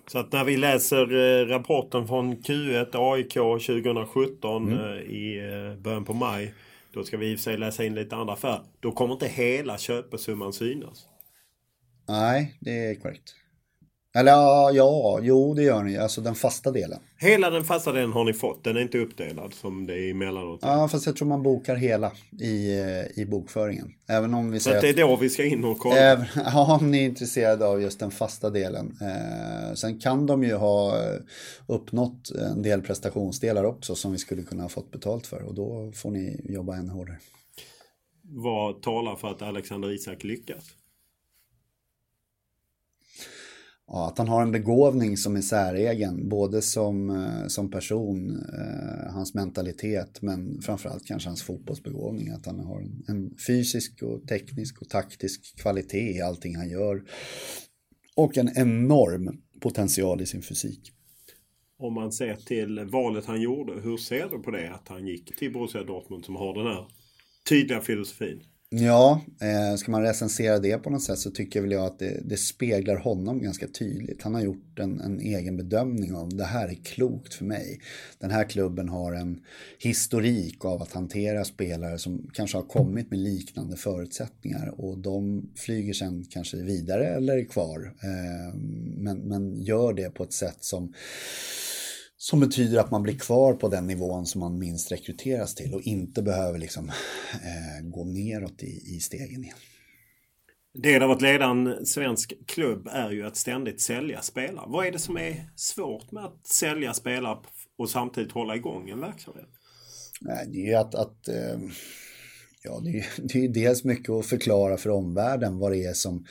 [0.07, 4.99] Så att när vi läser eh, rapporten från Q1 AIK 2017 mm.
[4.99, 5.41] i
[5.81, 6.55] början på maj.
[6.93, 8.63] Då ska vi i och för sig läsa in lite andra affärer.
[8.81, 11.07] Då kommer inte hela köpesumman synas.
[12.09, 13.35] Nej, det är korrekt.
[14.15, 15.99] Eller ja, ja, jo det gör ni.
[15.99, 16.99] Alltså den fasta delen.
[17.17, 18.65] Hela den fasta delen har ni fått.
[18.65, 20.61] Den är inte uppdelad som det är emellanåt.
[20.63, 22.75] Ja, fast jag tror man bokar hela i,
[23.15, 23.93] i bokföringen.
[24.09, 25.97] Även om vi Så att det är då vi ska in och kolla?
[25.97, 28.97] Även, ja, om ni är intresserade av just den fasta delen.
[29.01, 30.95] Eh, sen kan de ju ha
[31.67, 35.43] uppnått en del prestationsdelar också som vi skulle kunna ha fått betalt för.
[35.43, 37.19] Och då får ni jobba ännu hårdare.
[38.23, 40.65] Vad talar för att Alexander Isak lyckas?
[43.93, 49.13] Ja, att han har en begåvning som är säregen, både som, eh, som person, eh,
[49.13, 52.31] hans mentalitet, men framförallt kanske hans fotbollsbegåvning.
[52.31, 57.03] Att han har en, en, fysisk och teknisk och taktisk kvalitet i allting han gör.
[58.17, 60.93] Och en enorm potential i sin fysik.
[61.79, 64.75] Om man ser till valet han gjorde, hur ser du på det?
[64.75, 66.87] Att han gick till Borussia Dortmund som har den här
[67.49, 68.43] tydliga filosofin?
[68.73, 72.21] Ja, eh, ska man recensera det på något sätt så tycker väl jag att det,
[72.25, 74.23] det speglar honom ganska tydligt.
[74.23, 77.81] Han har gjort en, en, egen bedömning av det här är klokt för mig.
[78.19, 79.41] Den här klubben har en
[79.79, 85.93] historik av att hantera spelare som kanske har kommit med liknande förutsättningar och de flyger
[85.93, 87.95] sen kanske vidare eller är kvar.
[88.03, 88.55] Eh,
[88.97, 90.95] men, men gör det på ett sätt som
[92.23, 95.81] som betyder att man blir kvar på den nivån som man minst rekryteras till och
[95.83, 96.89] inte behöver liksom,
[97.35, 99.57] eh, gå neråt i, i stegen igen.
[100.75, 104.65] Det av att leda en svensk klubb är ju att ständigt sälja spelare.
[104.69, 107.39] Vad är det som är svårt med att sälja spelare
[107.79, 109.49] och samtidigt hålla igång en verksamhet?
[110.47, 111.59] Det är att, att eh,
[112.63, 116.27] ja, det är, det är dels mycket att förklara för omvärlden vad det är som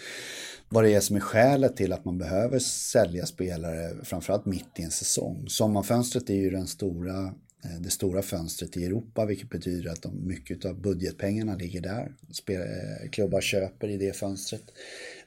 [0.70, 4.82] vad det är som är skälet till att man behöver sälja spelare, framförallt mitt i
[4.82, 5.46] en säsong.
[5.48, 7.24] Sommarfönstret är ju den stora,
[7.64, 12.12] eh, det stora fönstret i Europa, vilket betyder att de, mycket av budgetpengarna ligger där.
[12.32, 14.64] Spel, eh, klubbar köper i det fönstret.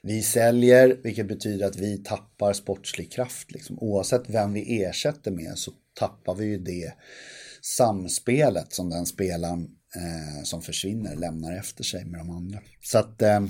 [0.01, 3.51] Vi säljer, vilket betyder att vi tappar sportslig kraft.
[3.51, 3.79] Liksom.
[3.79, 6.93] Oavsett vem vi ersätter med så tappar vi ju det
[7.61, 12.59] samspelet som den spelaren eh, som försvinner lämnar efter sig med de andra.
[12.81, 13.45] Så att eh,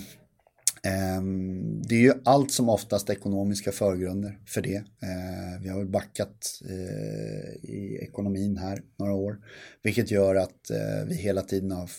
[0.88, 4.76] Ehm, det är ju allt som oftast ekonomiska förgrunder för det.
[4.76, 9.38] Ehm, vi har backat eh, i ekonomin här några år,
[9.84, 11.90] vilket gör att eh, vi hela tiden har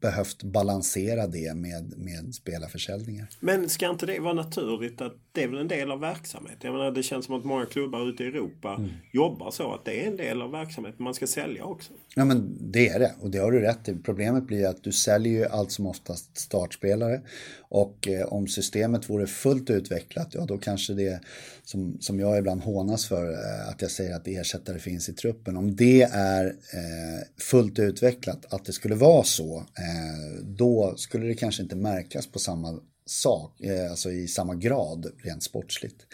[0.00, 3.28] behövt balansera det med, med spelarförsäljningar.
[3.40, 6.60] Men ska inte det vara naturligt att det är väl en del av verksamheten?
[6.60, 8.90] Jag menar, det känns som att många klubbar ute i Europa mm.
[9.12, 11.04] jobbar så att det är en del av verksamheten.
[11.04, 11.92] Man ska sälja också.
[12.14, 13.96] Ja men det är det och det har du rätt i.
[13.96, 17.20] Problemet blir att du säljer ju allt som oftast startspelare
[17.68, 21.20] och eh, om systemet vore fullt utvecklat, ja då kanske det
[21.64, 25.56] som, som jag ibland hånas för, eh, att jag säger att ersättare finns i truppen.
[25.56, 31.34] Om det är eh, fullt utvecklat, att det skulle vara så, Eh, då skulle det
[31.34, 36.06] kanske inte märkas på samma sak, eh, alltså i samma grad rent sportsligt.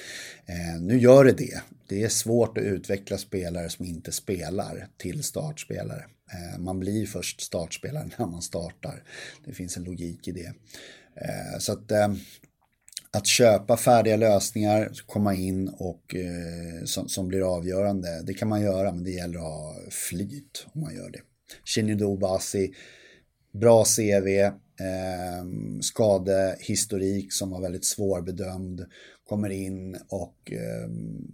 [0.46, 1.62] Eh, nu gör det det.
[1.88, 6.04] Det är svårt att utveckla spelare som inte spelar till startspelare.
[6.58, 9.02] Man blir först startspelare när man startar.
[9.44, 10.52] Det finns en logik i det.
[11.58, 11.92] Så att,
[13.10, 16.14] att köpa färdiga lösningar, komma in och
[16.84, 20.80] som, som, blir avgörande, det kan man göra men det gäller att ha flyt om
[20.80, 21.20] man gör det.
[21.64, 22.74] Shinnido Basi,
[23.52, 25.44] bra CV, eh,
[25.80, 28.86] skadehistorik som var väldigt svårbedömd,
[29.24, 30.88] kommer in och eh,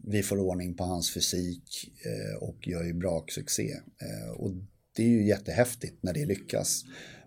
[0.04, 3.70] vi får ordning på hans fysik eh, och gör ju bra succé.
[3.72, 4.50] Eh, och
[4.96, 6.84] det är ju jättehäftigt när det lyckas.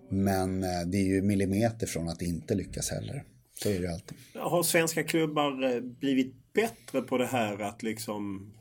[0.10, 3.24] Men eh, det är ju millimeter från att inte lyckas heller.
[3.64, 4.18] Så är det alltid.
[4.36, 8.54] Har svenska klubbar eh, blivit bättre på det här att liksom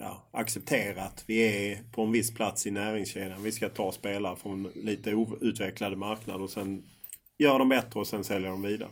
[0.00, 3.42] ja, acceptera att vi är på en viss plats i näringskedjan.
[3.42, 6.82] Vi ska ta spelare från lite outvecklade marknader och sen
[7.38, 8.90] göra dem bättre och sen sälja dem vidare.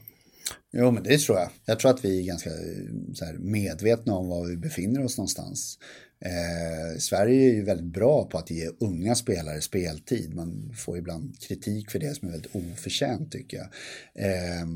[0.72, 1.50] Jo, men det tror jag.
[1.64, 5.78] Jag tror att vi är ganska eh, här, medvetna om var vi befinner oss någonstans.
[6.20, 10.34] Eh, Sverige är ju väldigt bra på att ge unga spelare speltid.
[10.34, 13.66] Man får ibland kritik för det som är väldigt oförtjänt tycker jag.
[14.14, 14.66] Eh,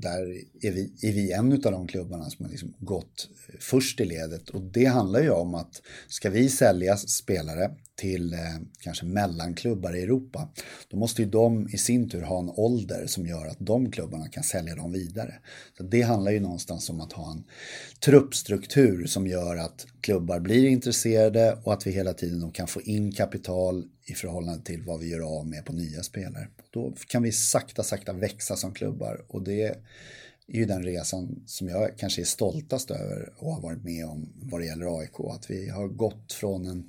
[0.00, 0.20] där
[0.60, 3.28] är vi, är vi en av de klubbarna som har liksom gått
[3.58, 7.70] först i ledet och det handlar ju om att ska vi sälja spelare
[8.00, 8.38] till eh,
[8.80, 10.48] kanske mellanklubbar i Europa,
[10.88, 14.28] då måste ju de i sin tur ha en ålder som gör att de klubbarna
[14.28, 15.34] kan sälja dem vidare.
[15.76, 17.44] Så Det handlar ju någonstans om att ha en
[18.04, 19.86] truppstruktur som gör att
[20.20, 24.82] klubbar blir intresserade och att vi hela tiden kan få in kapital i förhållande till
[24.82, 26.48] vad vi gör av med på nya spelare.
[26.70, 29.76] Då kan vi sakta, sakta växa som klubbar och det är
[30.58, 34.60] ju den resan som jag kanske är stoltast över och har varit med om vad
[34.60, 35.20] det gäller AIK.
[35.20, 36.88] Att vi har gått från en,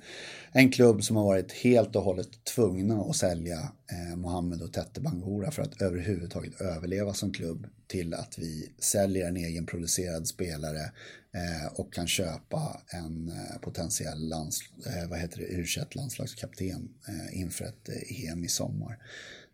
[0.52, 3.58] en klubb som har varit helt och hållet tvungna att sälja
[3.92, 9.28] eh, Mohammed och Tette Bangura för att överhuvudtaget överleva som klubb till att vi säljer
[9.28, 10.90] en egenproducerad spelare
[11.34, 17.40] Eh, och kan köpa en eh, potentiell lands, eh, vad heter det, u landslagskapten eh,
[17.40, 18.98] inför ett eh, EM i sommar.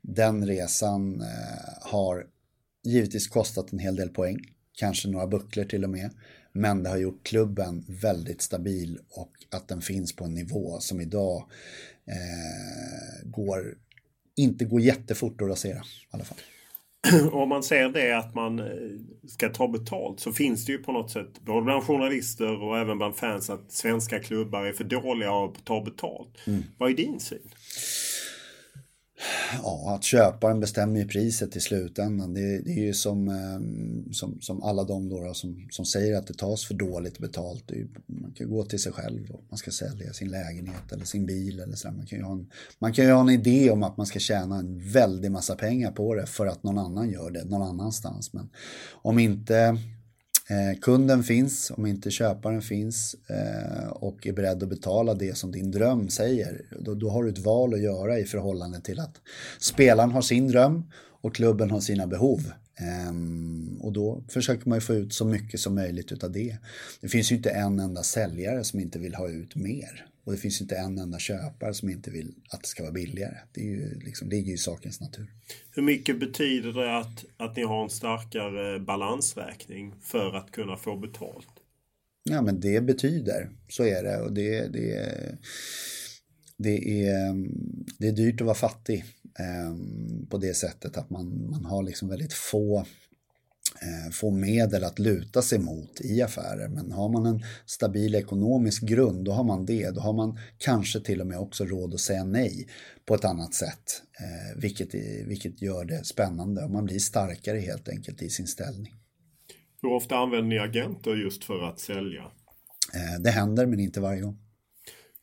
[0.00, 2.26] Den resan eh, har
[2.84, 4.38] givetvis kostat en hel del poäng,
[4.72, 6.10] kanske några bucklor till och med.
[6.52, 11.00] Men det har gjort klubben väldigt stabil och att den finns på en nivå som
[11.00, 11.50] idag
[12.06, 13.78] eh, går,
[14.36, 16.38] inte går jättefort att rasera i alla fall.
[17.32, 18.66] Om man ser det att man eh,
[19.26, 22.98] ska ta betalt så finns det ju på något sätt både bland journalister och även
[22.98, 26.46] bland fans att svenska klubbar är för dåliga att ta betalt.
[26.46, 26.62] Mm.
[26.78, 27.50] Vad är din syn?
[29.62, 32.34] Ja, att köparen bestämmer ju priset i slutändan.
[32.34, 36.26] Det, det är ju som, eh, som, som alla de då, som, som säger att
[36.26, 37.70] det tas för dåligt betalt.
[37.70, 41.26] Ju, man kan gå till sig själv och man ska sälja sin lägenhet eller sin
[41.26, 41.60] bil.
[41.60, 41.90] Eller så.
[41.90, 44.18] Man, kan ju ha en, man kan ju ha en idé om att man ska
[44.18, 48.32] tjäna en väldig massa pengar på det för att någon annan gör det någon annanstans.
[48.32, 48.48] Men
[48.90, 49.78] om inte
[50.50, 55.52] Eh, kunden finns, om inte köparen finns eh, och är beredd att betala det som
[55.52, 59.20] din dröm säger, då, då, har du ett val att göra i förhållande till att
[59.58, 60.84] spelaren har sin dröm
[61.20, 62.52] och klubben har sina behov.
[62.78, 63.12] Eh,
[63.80, 66.56] och då försöker man ju få ut så mycket som möjligt av det.
[67.00, 70.06] Det finns ju inte en enda säljare som inte vill ha ut mer.
[70.28, 73.34] Och det finns inte en enda köpare som inte vill att det ska vara billigare.
[73.52, 75.32] Det är ju, liksom, ligger ju i sakens natur.
[75.70, 80.96] Hur mycket betyder det att, att ni har en starkare balansräkning för att kunna få
[80.96, 81.48] betalt?
[82.22, 84.20] Ja, men det betyder, så är det.
[84.20, 85.38] Och det, det,
[86.56, 87.34] det, är,
[87.98, 89.04] det är dyrt att vara fattig
[89.38, 89.76] eh,
[90.30, 92.86] på det sättet att man, man har liksom väldigt få
[94.12, 96.68] få medel att luta sig mot i affärer.
[96.68, 99.90] Men har man en stabil ekonomisk grund, då har man det.
[99.90, 102.68] Då har man kanske till och med också råd att säga nej
[103.06, 104.02] på ett annat sätt.
[104.20, 104.94] Eh, vilket,
[105.26, 106.68] vilket gör det spännande.
[106.68, 108.94] Man blir starkare helt enkelt i sin ställning.
[109.82, 112.22] Hur ofta använder ni agenter just för att sälja?
[112.94, 114.38] Eh, det händer, men inte varje gång.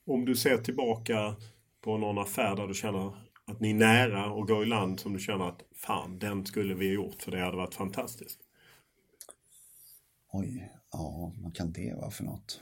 [0.08, 1.36] Om du ser tillbaka
[1.84, 5.14] på någon affär där du känner att ni är nära och går i land som
[5.14, 8.40] du känner att fan, den skulle vi ha gjort för det hade varit fantastiskt.
[10.32, 12.60] Oj, ja, vad kan det vara för något?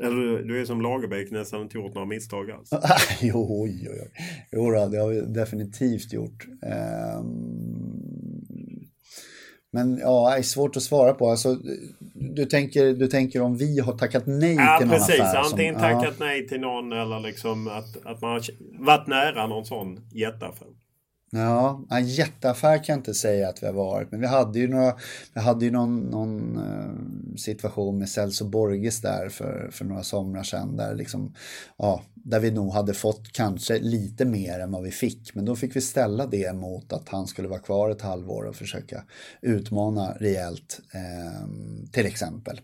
[0.00, 2.70] Eller du är som Lagerbäck, nästan inte gjort några misstag alls.
[3.20, 4.10] jo, oj, oj, oj.
[4.52, 6.46] Jo, det har vi definitivt gjort.
[7.18, 7.68] Um...
[9.70, 11.30] Men ja, det är svårt att svara på.
[11.30, 11.58] Alltså,
[12.14, 15.20] du, tänker, du tänker om vi har tackat nej ja, till någon precis.
[15.20, 15.36] affär?
[15.36, 16.26] Antingen som, tackat ja.
[16.26, 18.42] nej till någon eller liksom att, att man har
[18.78, 20.68] varit nära någon sån jätteaffär.
[21.30, 24.10] Ja, en jätteaffär kan jag inte säga att vi har varit.
[24.10, 24.94] Men vi hade ju, några,
[25.34, 30.42] vi hade ju någon, någon eh, situation med Celso Borges där för, för några somrar
[30.42, 30.76] sedan.
[30.76, 31.34] Där, liksom,
[31.76, 35.34] ja, där vi nog hade fått kanske lite mer än vad vi fick.
[35.34, 38.56] Men då fick vi ställa det mot att han skulle vara kvar ett halvår och
[38.56, 39.04] försöka
[39.42, 40.80] utmana rejält.
[40.94, 41.48] Eh,
[41.92, 42.60] till exempel.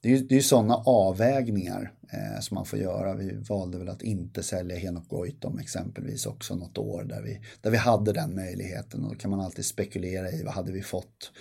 [0.00, 3.14] Det är ju, det är sådana avvägningar eh, som man får göra.
[3.14, 7.70] Vi valde väl att inte sälja Henok Goitom exempelvis också något år där vi, där
[7.70, 9.04] vi hade den möjligheten.
[9.04, 11.32] Och då kan man alltid spekulera i vad hade vi fått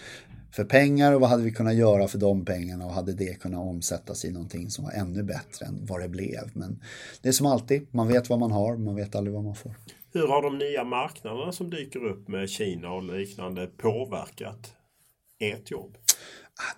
[0.55, 3.59] för pengar och vad hade vi kunnat göra för de pengarna och hade det kunnat
[3.59, 6.51] omsättas i någonting som var ännu bättre än vad det blev.
[6.53, 6.79] Men
[7.21, 9.75] det är som alltid, man vet vad man har, man vet aldrig vad man får.
[10.13, 14.73] Hur har de nya marknaderna som dyker upp med Kina och liknande påverkat
[15.39, 15.97] ert jobb?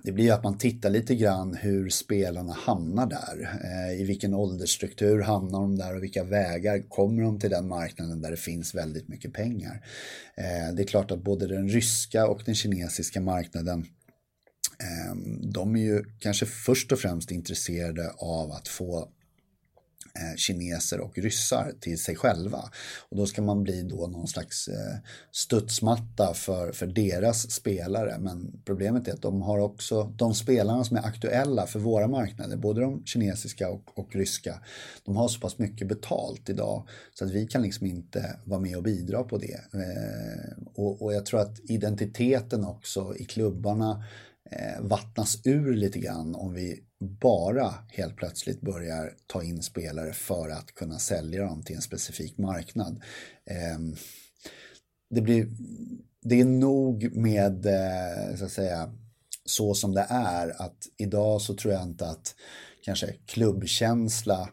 [0.03, 3.59] Det blir att man tittar lite grann hur spelarna hamnar där.
[3.63, 8.21] Eh, I vilken åldersstruktur hamnar de där och vilka vägar kommer de till den marknaden
[8.21, 9.86] där det finns väldigt mycket pengar.
[10.38, 13.86] Eh, det är klart att både den ryska och den kinesiska marknaden
[14.80, 19.09] ehm, de är ju kanske först och främst intresserade av att få
[20.22, 22.70] Eh, kineser och ryssar till sig själva.
[23.09, 24.97] Och då ska man bli då någon slags eh,
[25.32, 28.18] studsmatta för, för deras spelare.
[28.20, 32.57] Men problemet är att de har också, de spelarna som är aktuella för våra marknader,
[32.57, 34.61] både de kinesiska och, och ryska,
[35.05, 38.78] de har så pass mycket betalt idag så att vi kan liksom inte vara med
[38.78, 39.61] och bidra på det.
[39.74, 44.03] Eh, och, och jag tror att identiteten också i klubbarna
[44.80, 50.76] vattnas ur lite grann om vi bara helt plötsligt börjar ta in spelare för att
[50.76, 53.02] kunna sälja dem till en specifik marknad.
[53.45, 53.95] Ehm,
[55.10, 55.48] det, blir,
[56.22, 58.93] det är nog med, eh, så att säga,
[59.45, 62.36] så som det är att idag så tror jag inte att
[62.82, 64.50] kanske klubbkänsla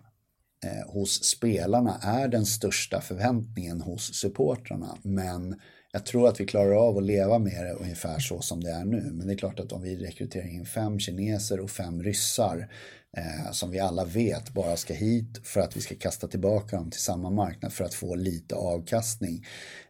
[0.65, 4.99] eh, hos spelarna är den största förväntningen hos supportrarna.
[5.03, 5.61] Men
[5.95, 8.85] jag tror att vi klarar av att leva med det ungefär så som det är
[8.85, 9.11] nu.
[9.13, 12.69] Men det är klart att om vi rekryterar in fem kineser och fem ryssar
[13.17, 16.91] eh, som vi alla vet bara ska hit för att vi ska kasta tillbaka dem
[16.91, 19.47] till samma marknad för att få lite avkastning.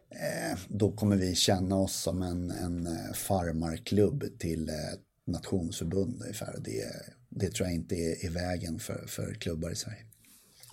[0.09, 4.75] Eh, då kommer vi känna oss som en, en eh, farmarklubb till eh,
[5.27, 6.55] nationsförbund ungefär.
[6.59, 6.85] Det,
[7.29, 10.05] det tror jag inte är, är vägen för, för klubbar i Sverige.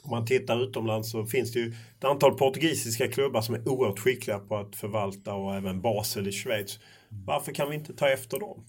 [0.03, 3.98] Om man tittar utomlands så finns det ju ett antal portugisiska klubbar som är oerhört
[3.98, 6.78] skickliga på att förvalta och även Basel i Schweiz.
[7.09, 8.64] Varför kan vi inte ta efter dem?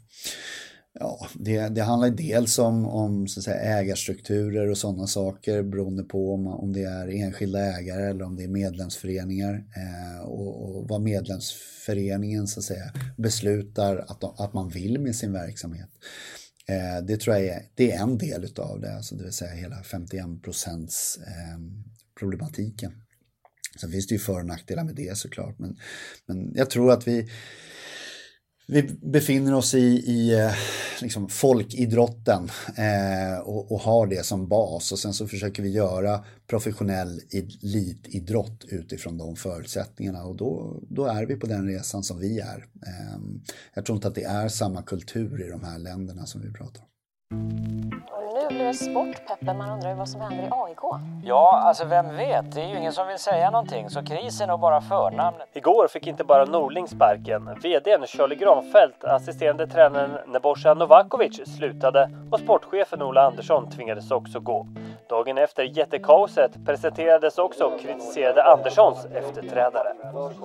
[0.99, 6.03] Ja, det, det handlar dels om, om så att säga, ägarstrukturer och sådana saker beroende
[6.03, 10.87] på om, om det är enskilda ägare eller om det är medlemsföreningar eh, och, och
[10.87, 15.89] vad medlemsföreningen så att säga, beslutar att, de, att man vill med sin verksamhet.
[16.69, 19.51] Eh, det tror jag är, det är en del utav det, alltså det vill säga
[19.53, 21.59] hela 51 procents eh,
[22.19, 22.91] problematiken.
[23.79, 25.77] Sen finns det ju för och nackdelar med det såklart, men,
[26.25, 27.29] men jag tror att vi,
[28.67, 30.51] vi befinner oss i, i eh,
[31.01, 36.25] liksom folkidrotten eh, och, och, har det som bas och sen så försöker vi göra
[36.47, 42.39] professionell elitidrott utifrån de förutsättningarna och då, då är vi på den resan som vi
[42.39, 42.65] är.
[42.87, 43.19] Eh,
[43.73, 46.81] jag tror inte att det är samma kultur i de här länderna som vi pratar
[46.81, 46.92] om.
[48.11, 49.53] Och nu blir det sport, Peppe.
[49.53, 51.01] Man undrar ju vad som händer i AIK.
[51.23, 52.51] Ja, alltså vem vet?
[52.55, 55.47] Det är ju ingen som vill säga någonting, så krisen är bara förnamnet.
[55.53, 57.45] Igår fick inte bara Norling sparken.
[57.45, 64.67] VDn Charlie Granfeldt, assisterande tränaren Nebojsa Novakovic slutade och sportchefen Ola Andersson tvingades också gå.
[65.09, 69.93] Dagen efter jättekaoset presenterades också och kritiserade Anderssons efterträdare.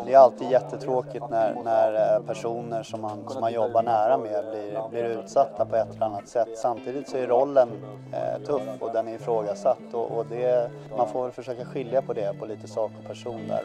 [0.07, 4.89] Det är alltid jättetråkigt när, när personer som man, som man jobbar nära med blir,
[4.91, 6.59] blir utsatta på ett eller annat sätt.
[6.79, 7.69] Samtidigt så är rollen
[8.13, 12.13] eh, tuff och den är ifrågasatt och, och det, man får väl försöka skilja på
[12.13, 13.63] det på lite sak och person där.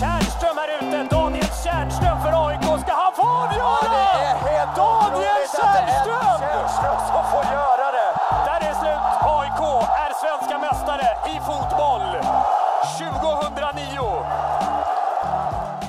[0.00, 3.58] Tjärnström är ute, Daniel Tjärnström för AIK, ska han få avgöra?
[3.58, 6.38] Ja, det är helt Daniel Tjärnström!
[6.42, 8.10] Tjärnström som får göra det!
[8.48, 9.04] Där är slut,
[9.38, 9.62] AIK
[10.04, 12.06] är svenska mästare i fotboll
[12.98, 14.71] 2009!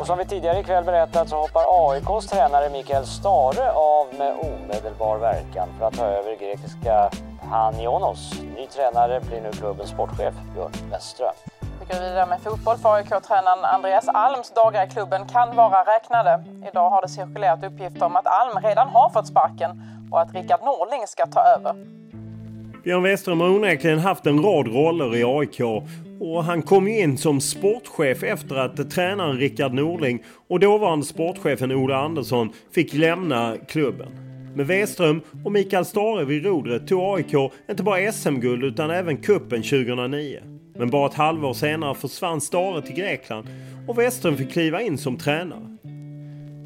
[0.03, 5.17] Och som vi tidigare ikväll berättat så hoppar AIKs tränare Mikael Stare av med omedelbar
[5.17, 7.09] verkan för att ta över grekiska
[7.49, 8.41] Tanionos.
[8.55, 11.33] Ny tränare blir nu klubbens sportchef Björn Westström.
[11.79, 16.43] Vi går vidare med fotboll för AIK-tränaren Andreas Alms dagar i klubben kan vara räknade.
[16.71, 19.81] Idag har det cirkulerat uppgifter om att Alm redan har fått sparken
[20.11, 21.73] och att Rickard Norling ska ta över.
[22.83, 25.61] Björn Westerholm har onekligen haft en rad roller i AIK
[26.23, 31.97] och han kom in som sportchef efter att tränaren Rickard Norling och dåvarande sportchefen Ola
[31.97, 34.11] Andersson fick lämna klubben.
[34.55, 39.63] Med Weström och Mikael Stare vid rodret tog AIK inte bara SM-guld utan även kuppen
[39.63, 40.39] 2009.
[40.77, 43.47] Men bara ett halvår senare försvann Stare till Grekland
[43.87, 45.77] och Weström fick kliva in som tränare.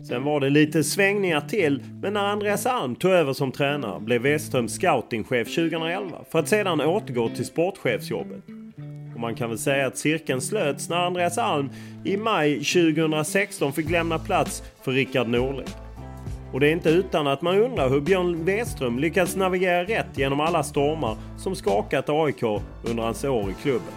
[0.07, 4.21] Sen var det lite svängningar till, men när Andreas Alm tog över som tränare blev
[4.21, 8.43] Weström scoutingchef 2011 för att sedan återgå till sportchefsjobbet.
[9.17, 11.69] Och man kan väl säga att cirkeln slöts när Andreas Alm
[12.03, 15.67] i maj 2016 fick lämna plats för Rickard Norling.
[16.53, 20.39] Och det är inte utan att man undrar hur Björn Weström lyckats navigera rätt genom
[20.39, 22.43] alla stormar som skakat AIK
[22.83, 23.93] under hans år i klubben.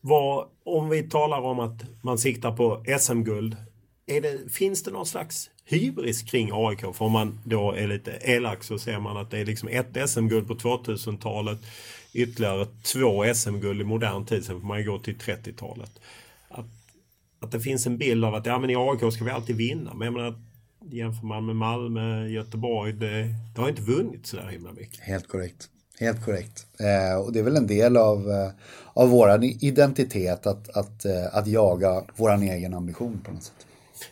[0.00, 3.56] Vad, om vi talar om att man siktar på SM-guld.
[4.18, 6.80] Det, finns det någon slags hybris kring AIK?
[6.80, 10.10] För om man då är lite elak så ser man att det är liksom ett
[10.10, 11.58] SM-guld på 2000-talet.
[12.12, 14.44] Ytterligare två SM-guld i modern tid.
[14.44, 15.90] Sen får man ju gå till 30-talet.
[16.48, 16.66] Att,
[17.40, 19.94] att det finns en bild av att ja, men i AIK ska vi alltid vinna.
[19.94, 20.34] Men jag menar,
[20.90, 22.92] jämför man med Malmö, Göteborg.
[22.92, 25.00] Det, det har inte vunnit så där himla mycket.
[25.00, 25.68] Helt korrekt.
[26.00, 26.66] Helt korrekt.
[26.80, 28.50] Eh, och det är väl en del av, eh,
[28.92, 33.66] av vår identitet att, att, eh, att jaga vår egen ambition på något sätt.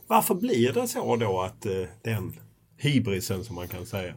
[0.07, 1.73] Varför blir det så då att eh,
[2.03, 2.33] den
[2.77, 4.15] hybrisen som man kan säga?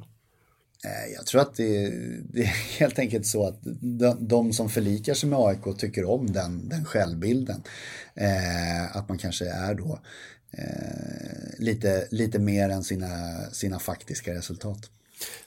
[0.86, 1.90] Eh, jag tror att det,
[2.34, 6.32] det, är helt enkelt så att de, de, som förlikar sig med AIK tycker om
[6.32, 7.64] den, den självbilden.
[8.16, 10.00] Eh, att man kanske är då
[10.52, 14.90] eh, lite, lite mer än sina, sina faktiska resultat.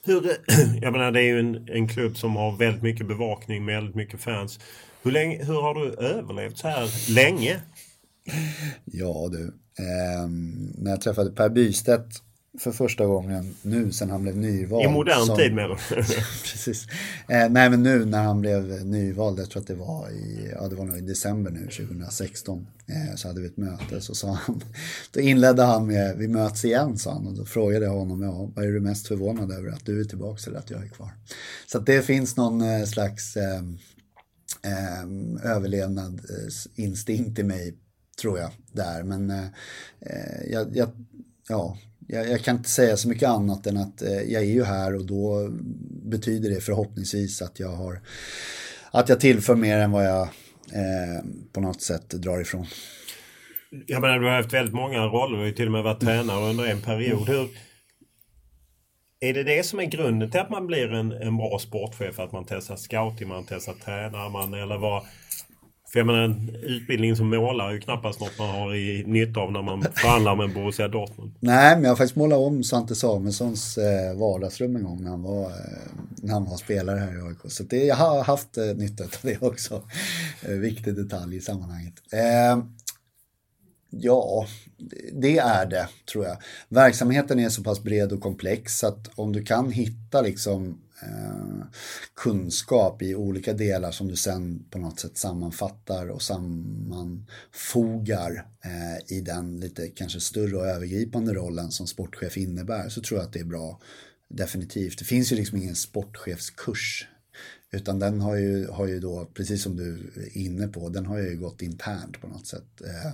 [0.04, 0.22] Hur,
[0.82, 3.96] jag menar, det är ju en, en klubb som har väldigt mycket bevakning, med väldigt
[3.96, 4.60] mycket fans.
[5.02, 7.60] Hur, länge, hur har du överlevt så här länge?
[8.84, 10.28] Ja du, eh,
[10.78, 12.22] när jag träffade Per Bystedt
[12.58, 14.84] för första gången nu sen han blev nyvald.
[14.84, 15.68] I modern som, tid med
[16.42, 16.86] Precis.
[17.28, 20.68] Eh, nej men nu när han blev nyvald, jag tror att det var i, ja,
[20.68, 22.66] det var nog i december nu 2016.
[22.86, 24.62] Eh, så hade vi ett möte så sa han,
[25.12, 28.50] då inledde han med vi möts igen sa han och då frågade jag honom, ja
[28.54, 31.10] vad är du mest förvånad över att du är tillbaka eller att jag är kvar?
[31.66, 33.78] Så att det finns någon eh, slags ehm,
[34.62, 37.74] ehm, eh, överlevnadsinstinkt i mig
[38.14, 39.44] tror jag där men eh,
[40.00, 40.90] eh, jag, jag
[41.48, 44.64] ja, jag, jag, kan inte säga så mycket annat än att eh, jag är ju
[44.64, 45.48] här och då
[46.02, 48.00] betyder det förhoppningsvis att jag har
[48.90, 50.22] att jag tillför mer än vad jag
[50.72, 52.66] eh, på något sätt drar ifrån.
[53.86, 56.00] Jag menar, du har haft väldigt många roller, du har ju till och med varit
[56.00, 57.28] tränare under en period.
[57.28, 57.48] Hur,
[59.20, 62.18] är det det som är grunden till att man blir en, en bra sportchef?
[62.18, 65.04] Att man testar scouting, man testar tränare, man, eller vad,
[65.94, 69.52] för jag menar, utbildningen som målare är ju knappast något man har i nytta av
[69.52, 71.34] när man förhandlar med Borussia Dortmund.
[71.40, 75.22] Nej, men jag har faktiskt målat om Svante Samuelssons eh, vardagsrum en gång när han
[75.22, 75.52] var, eh,
[76.16, 77.38] när han var spelare här i AIK.
[77.52, 79.82] Så det, jag har haft eh, nytta av det också.
[80.42, 81.94] Eh, viktig detalj i sammanhanget.
[82.12, 82.64] Eh,
[83.90, 84.46] ja,
[85.12, 86.36] det är det tror jag.
[86.68, 91.66] Verksamheten är så pass bred och komplex att om du kan hitta liksom Eh,
[92.14, 99.20] kunskap i olika delar som du sen på något sätt sammanfattar och sammanfogar eh, i
[99.20, 103.40] den lite kanske större och övergripande rollen som sportchef innebär så tror jag att det
[103.40, 103.80] är bra.
[104.28, 104.98] Definitivt.
[104.98, 107.08] Det finns ju liksom ingen sportchefskurs
[107.74, 111.18] utan den har ju, har ju då, precis som du är inne på, den har
[111.18, 112.80] ju gått internt på något sätt.
[112.80, 113.12] Eh,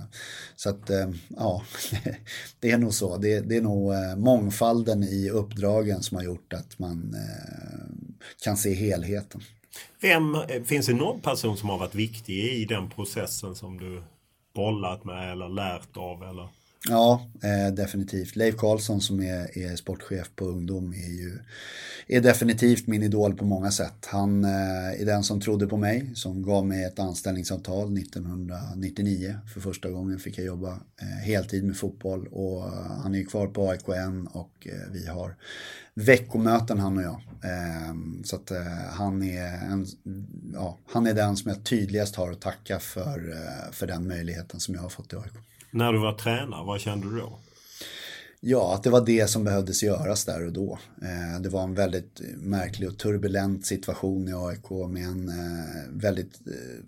[0.55, 1.63] så att, eh, ja,
[2.59, 3.17] det är nog så.
[3.17, 7.15] Det, det är nog eh, mångfalden i uppdragen som har gjort att man
[8.43, 9.41] kan se helheten.
[10.01, 14.03] Vem, finns det någon person som har varit viktig i den processen som du
[14.53, 16.23] bollat med eller lärt av?
[16.23, 16.47] Eller?
[16.89, 18.35] Ja, eh, definitivt.
[18.35, 21.39] Leif Karlsson som är, är, sportchef på ungdom är ju
[22.07, 24.05] är definitivt min idol på många sätt.
[24.05, 29.35] Han eh, är den som trodde på mig, som gav mig ett anställningsavtal 1999.
[29.53, 30.71] För första gången fick jag jobba
[31.01, 32.63] eh, heltid med fotboll och
[33.03, 35.35] han är ju kvar på AIKN och eh, vi har
[35.93, 37.21] veckomöten han och jag.
[37.43, 39.85] Eh, så att eh, han, är en,
[40.53, 44.59] ja, han är den som jag tydligast har att tacka för, eh, för den möjligheten
[44.59, 45.50] som jag har fått i AIK.
[45.71, 47.39] När du var tränare, vad kände du då?
[48.43, 50.79] Ja, att det var det som behövdes göras där och då.
[51.01, 56.47] Eh, det var en väldigt märklig och turbulent situation i AIK med en eh, väldigt,
[56.47, 56.83] eh,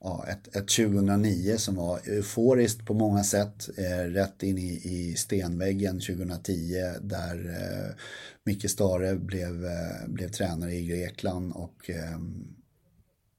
[0.00, 3.68] ja, ett, ett 2009 som var euforiskt på många sätt.
[4.06, 7.56] Rätt in i, i stenväggen 2010 där
[8.44, 9.66] Micke Stare blev,
[10.06, 12.59] blev tränare i Grekland och ehm,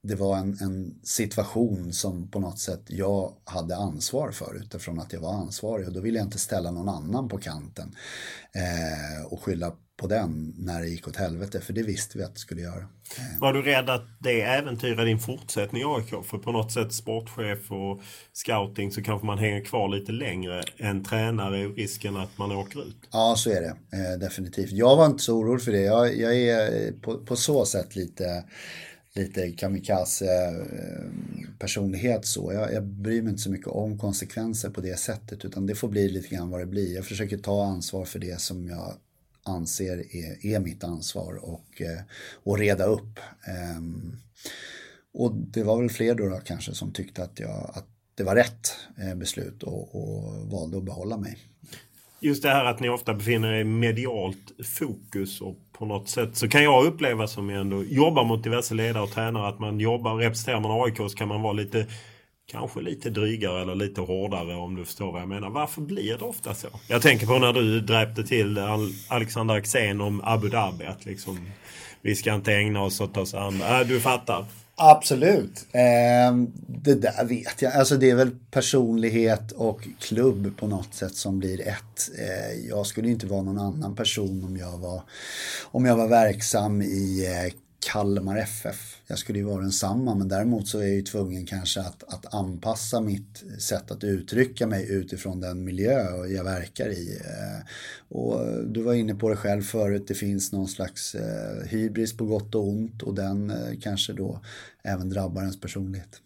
[0.04, 5.14] det var en, en, situation som på något sätt jag hade ansvar för utifrån att
[5.14, 7.96] jag var ansvarig och då ville jag inte ställa någon annan på kanten
[8.56, 9.72] eh, och skylla
[10.02, 12.82] på den när det gick åt helvete för det visste vi att det skulle göra.
[13.18, 13.40] Eh.
[13.40, 16.26] Var du rädd att det äventyrar din fortsättning i AIK?
[16.26, 18.02] För på något sätt sportchef och
[18.34, 22.80] scouting så kanske man hänger kvar lite längre än tränare och risken att man åker
[22.80, 22.98] ut.
[23.12, 23.76] Ja, så är det.
[23.98, 24.72] Eh, definitivt.
[24.72, 25.82] Jag var inte så orolig för det.
[25.82, 28.44] Jag, jag är på, på så sätt lite
[29.16, 32.54] lite kamikaze-personlighet så.
[32.54, 35.90] Jag, jag bryr mig inte så mycket om konsekvenser på det sättet utan det får
[35.90, 36.96] bli lite grann vad det blir.
[36.96, 38.94] Jag försöker ta ansvar för det som jag
[39.44, 42.00] anser är, är mitt ansvar och, eh,
[42.44, 43.20] och reda upp.
[43.46, 44.16] Ehm,
[45.14, 48.36] och det var väl fler då, då kanske som tyckte att, jag, att det var
[48.36, 51.38] rätt eh, beslut och, och valde att behålla mig.
[52.22, 56.36] Just det här att ni ofta befinner er i medialt fokus och på något sätt
[56.38, 59.80] så kan jag uppleva som jag ändå jobbar mot diverse ledare och tränare att man
[59.80, 61.88] jobbar, representerar man AIK så kan man vara lite
[62.52, 65.50] Kanske lite drygare eller lite hårdare om du förstår vad jag menar.
[65.50, 66.68] Varför blir det ofta så?
[66.88, 68.60] Jag tänker på när du dräpte till
[69.08, 70.86] Alexander Axén om Abu Dhabi.
[70.86, 71.40] Att liksom,
[72.02, 73.80] vi ska inte ägna oss åt oss andra.
[73.80, 74.46] Äh, du fattar.
[74.84, 75.66] Absolut.
[75.72, 76.36] Eh,
[76.68, 77.74] det där vet jag.
[77.74, 82.10] Alltså det är väl personlighet och klubb på något sätt som blir ett.
[82.20, 85.02] Eh, jag skulle inte vara någon annan person om jag var,
[85.64, 89.02] om jag var verksam i eh, Kalmar FF.
[89.08, 92.34] Jag skulle ju vara densamma men däremot så är jag ju tvungen kanske att, att
[92.34, 97.18] anpassa mitt sätt att uttrycka mig utifrån den miljö jag verkar i.
[97.18, 97.66] Eh,
[98.18, 102.26] och du var inne på det själv förut, det finns någon slags eh, hybris på
[102.26, 104.40] gott och ont och den eh, kanske då
[104.84, 106.22] även drabbar ens personlighet.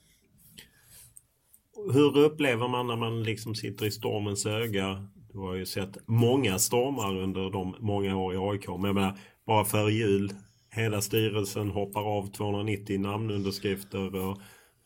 [1.93, 5.07] Hur upplever man när man liksom sitter i stormens öga?
[5.31, 8.67] Du har ju sett många stormar under de många år i AIK.
[8.67, 10.33] Men jag menar, bara före jul
[10.75, 14.15] hela styrelsen hoppar av 290 namnunderskrifter.
[14.15, 14.37] Och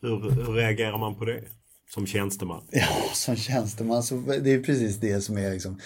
[0.02, 1.42] hur, hur reagerar man på det?
[1.90, 2.64] Som tjänsteman?
[2.72, 5.80] Ja, som tjänsteman så det är precis det som är liksom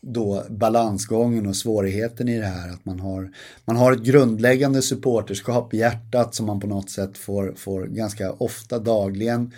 [0.00, 2.68] då balansgången och svårigheten i det här.
[2.68, 3.30] Att man har,
[3.64, 8.32] man har ett grundläggande supporterskap i hjärtat som man på något sätt får, får ganska
[8.32, 9.52] ofta dagligen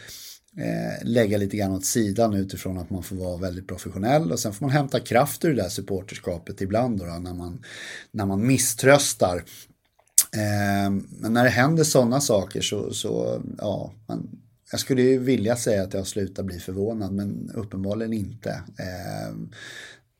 [0.57, 4.53] eh, lägga lite grann åt sidan utifrån att man får vara väldigt professionell och sen
[4.53, 7.63] får man hämta kraft ur det där supporterskapet ibland då, då när, man,
[8.11, 9.45] när man misströstar
[10.33, 14.41] Eh, men när det händer sådana saker så, så ja, man,
[14.71, 18.51] jag skulle ju vilja säga att jag slutar bli förvånad men uppenbarligen inte.
[18.79, 19.35] Eh,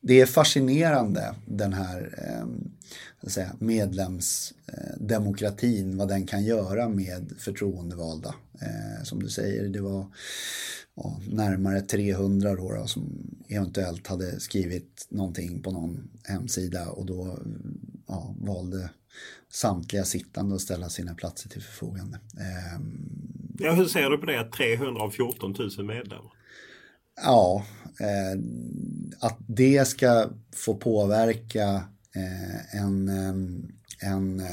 [0.01, 2.71] det är fascinerande den här ehm,
[3.21, 8.35] eh, säga, medlemsdemokratin, vad den kan göra med förtroendevalda.
[8.59, 10.05] Ehm, som du säger, det var
[10.95, 17.39] ja, närmare 300 då, då, som eventuellt hade skrivit någonting på någon hemsida och då
[18.07, 18.89] ja, valde
[19.49, 22.19] samtliga sittande och ställa sina platser till förfogande.
[22.39, 24.43] Ehm, ja, hur ser du på det?
[24.43, 26.31] 300 av 14 000 medlemmar?
[27.21, 27.65] Ja,
[27.99, 28.39] eh,
[29.19, 31.83] att det ska få påverka
[32.15, 33.09] eh, en,
[34.01, 34.43] en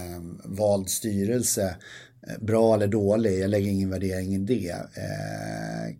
[0.45, 1.77] vald styrelse,
[2.29, 4.77] eh, bra eller dålig, jag lägger ingen värdering i det,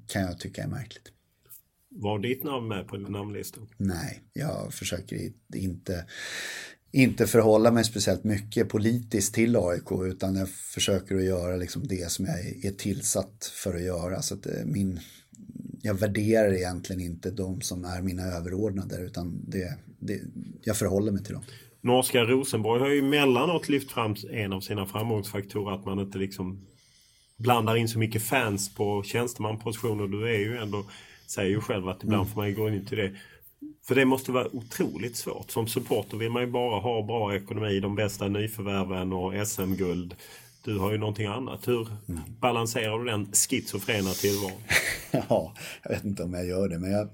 [0.07, 1.11] kan jag tycka är märkligt.
[1.97, 3.69] Var ditt namn med på namnlistan?
[3.77, 6.05] Nej, jag försöker inte
[6.95, 12.11] inte förhålla mig speciellt mycket politiskt till AIK utan jag försöker att göra liksom det
[12.11, 14.23] som jag är tillsatt för att göra.
[14.23, 15.01] Så att eh, min,
[15.83, 20.21] jag värderar egentligen inte de som är mina överordnade utan det, det,
[20.65, 21.43] jag förhåller mig till dem.
[21.81, 26.67] Norska Rosenborg har ju emellanåt lyft fram en av sina framgångsfaktorer att man inte liksom
[27.37, 30.07] blandar in så mycket fans på tjänstemanpositioner.
[30.07, 30.85] Du är ju ändå,
[31.27, 32.35] säger ju själv att ibland mm.
[32.35, 33.13] får man gå in till det.
[33.87, 35.51] För det måste vara otroligt svårt.
[35.51, 40.15] Som supporter vill man ju bara ha bra ekonomi, de bästa nyförvärven och SM-guld.
[40.65, 41.69] Du har ju någonting annat.
[41.69, 42.21] Hur mm.
[42.41, 44.61] balanserar du den schizofrena tillvaron?
[45.29, 47.09] ja, jag vet inte om jag gör det, men jag,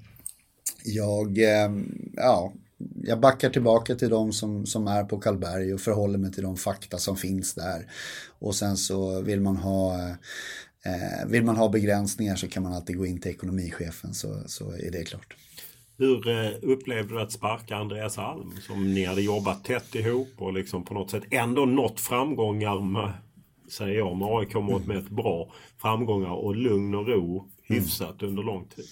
[0.85, 2.53] jag, ehm, ja,
[3.03, 6.57] jag backar tillbaka till de som, som är på Karlberg och förhåller mig till de
[6.57, 7.87] fakta som finns där.
[8.39, 10.09] Och sen så vill man ha
[10.85, 14.73] eh, vill man ha begränsningar så kan man alltid gå in till ekonomichefen så, så
[14.73, 15.37] är det klart.
[16.01, 20.53] Hur eh, upplevde du att sparka Andreas Alm som ni hade jobbat tätt ihop och
[20.53, 23.13] liksom på något sätt ändå nått framgångar med,
[23.71, 28.31] säger jag, med AIK mått med ett bra framgångar och lugn och ro hyfsat mm.
[28.31, 28.85] under lång tid?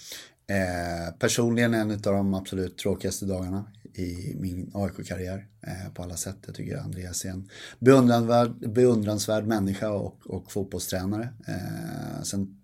[0.49, 6.37] Eh, personligen en av de absolut tråkigaste dagarna i min AIK-karriär eh, på alla sätt.
[6.45, 7.49] Jag tycker Andreas är en
[7.79, 11.29] beundransvärd, beundransvärd människa och, och fotbollstränare.
[11.47, 12.58] Eh, sen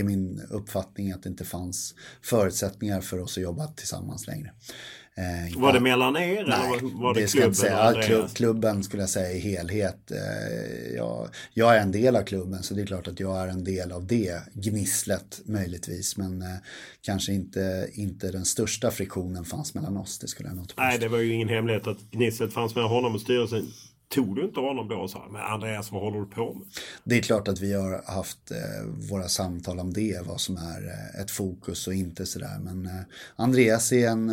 [0.00, 4.50] är min uppfattning att det inte fanns förutsättningar för oss att jobba tillsammans längre.
[5.14, 7.54] Eh, var det mellan er nej, eller var det, det klubben?
[7.54, 10.10] Säga, klubb, klubben skulle jag säga i helhet.
[10.10, 13.48] Eh, jag, jag, är en del av klubben så det är klart att jag är
[13.48, 16.16] en del av det gnisslet möjligtvis.
[16.16, 16.48] Men eh,
[17.00, 20.18] kanske inte, inte den största friktionen fanns mellan oss.
[20.18, 23.14] Det skulle jag nog Nej, det var ju ingen hemlighet att gnisslet fanns mellan honom
[23.14, 23.72] och styrelsen.
[24.14, 26.62] Tog du inte honom då och sa men Andreas vad håller du på med?
[27.04, 30.86] Det är klart att vi har haft eh, våra samtal om det, vad som är
[30.86, 32.58] eh, ett fokus och inte sådär.
[32.64, 33.02] Men eh,
[33.36, 34.30] Andreas är en,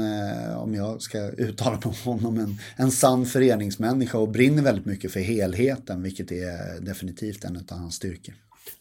[0.58, 5.14] om jag ska uttala mig om honom, en, en sann föreningsmänniska och brinner väldigt mycket
[5.14, 8.36] för helheten, vilket är definitivt en av hans styrkor.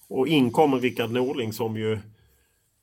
[0.08, 1.98] Och in kommer Rickard Norling som ju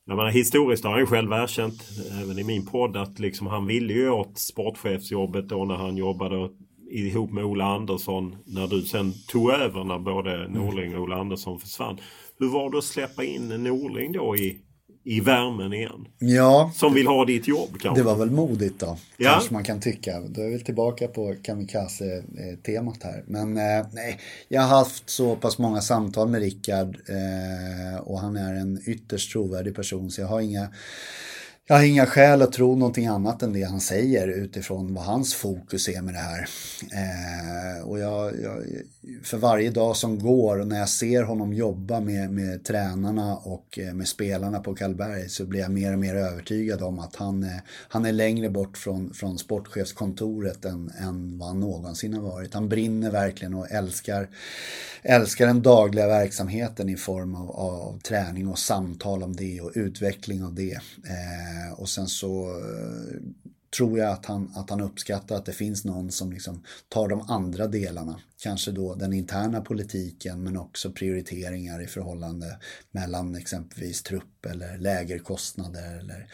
[0.05, 1.83] jag menar, historiskt har han ju själv erkänt,
[2.21, 6.49] även i min podd, att liksom han ville ju åt sportchefsjobbet då när han jobbade
[6.93, 11.59] ihop med Ola Andersson när du sen tog över när både Norling och Ola Andersson
[11.59, 11.99] försvann.
[12.39, 14.57] Hur var det att släppa in Norling då i,
[15.03, 16.07] i värmen igen?
[16.19, 16.71] Ja.
[16.75, 18.01] Som vill ha ditt jobb kanske?
[18.01, 18.97] Det var väl modigt då.
[19.17, 19.31] Ja.
[19.31, 20.19] Kanske man kan tycka.
[20.19, 23.23] Då är vi tillbaka på kamikaze-temat här.
[23.27, 28.37] Men eh, nej, jag har haft så pass många samtal med Rickard eh, och han
[28.37, 30.67] är en ytterst trovärdig person så jag har inga
[31.67, 35.33] jag har inga skäl att tro någonting annat än det han säger utifrån vad hans
[35.33, 36.47] fokus är med det här.
[36.91, 38.63] Eh, och jag, jag,
[39.23, 43.79] för varje dag som går och när jag ser honom jobba med, med tränarna och
[43.79, 47.43] eh, med spelarna på Karlberg så blir jag mer och mer övertygad om att han,
[47.43, 52.53] är, han är längre bort från, från sportchefskontoret än, än vad han någonsin har varit.
[52.53, 54.29] Han brinner verkligen och älskar,
[55.01, 60.43] älskar den dagliga verksamheten i form av, av träning och samtal om det och utveckling
[60.43, 60.79] av det.
[61.03, 63.19] Eh, och sen så eh,
[63.75, 67.21] tror jag att han, att han uppskattar att det finns någon som liksom tar de
[67.21, 68.19] andra delarna.
[68.37, 72.59] Kanske då den interna politiken men också prioriteringar i förhållande
[72.91, 76.27] mellan exempelvis trupp eller lägerkostnader eller,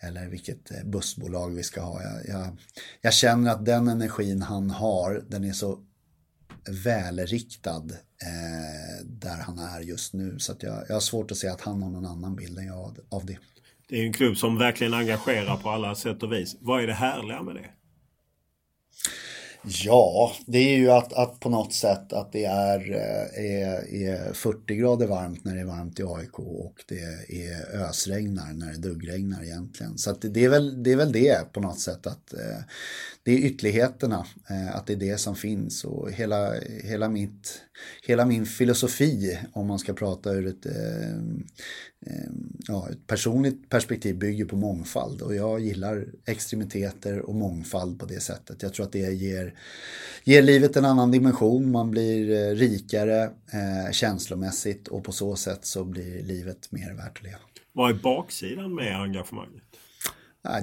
[0.00, 2.02] eller vilket eh, bussbolag vi ska ha.
[2.02, 2.56] Jag, jag,
[3.00, 5.78] jag känner att den energin han har, den är så
[6.84, 7.84] välriktad
[8.22, 10.38] eh, där han är just nu.
[10.38, 12.66] Så att jag, jag har svårt att se att han har någon annan bild än
[12.66, 13.38] jag av det.
[13.88, 16.56] Det är en klubb som verkligen engagerar på alla sätt och vis.
[16.60, 17.70] Vad är det härliga med det?
[19.68, 24.32] Ja, det är ju att, att på något sätt att det är, eh, är, är
[24.32, 26.98] 40 grader varmt när det är varmt i AIK och det
[27.28, 29.98] är ösregnar när det duggregnar egentligen.
[29.98, 32.58] Så det, är väl, det är väl det på något sätt att eh,
[33.26, 36.52] det är ytterligheterna, eh, att det är det som finns och hela,
[36.84, 37.62] hela, mitt,
[38.02, 41.16] hela min filosofi om man ska prata ur ett, eh,
[42.06, 42.30] eh,
[42.68, 48.20] ja, ett personligt perspektiv bygger på mångfald och jag gillar extremiteter och mångfald på det
[48.20, 48.62] sättet.
[48.62, 49.54] Jag tror att det ger
[50.24, 51.70] ger livet en annan dimension.
[51.70, 53.30] Man blir rikare
[53.92, 57.38] känslomässigt och på så sätt så blir livet mer värt att leva.
[57.72, 59.65] Vad är baksidan med engagemanget?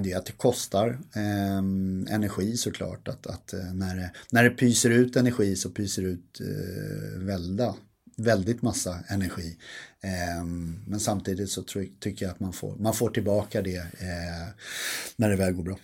[0.00, 1.58] Det är att det kostar eh,
[2.14, 3.08] energi såklart.
[3.08, 7.18] Att, att eh, när, det, när det pyser ut energi så pyser det ut eh,
[7.18, 7.74] välda,
[8.16, 9.56] väldigt massa energi.
[10.00, 10.44] Eh,
[10.86, 11.62] men samtidigt så
[12.00, 14.48] tycker jag att man får, man får tillbaka det eh,
[15.16, 15.78] när det väl går bra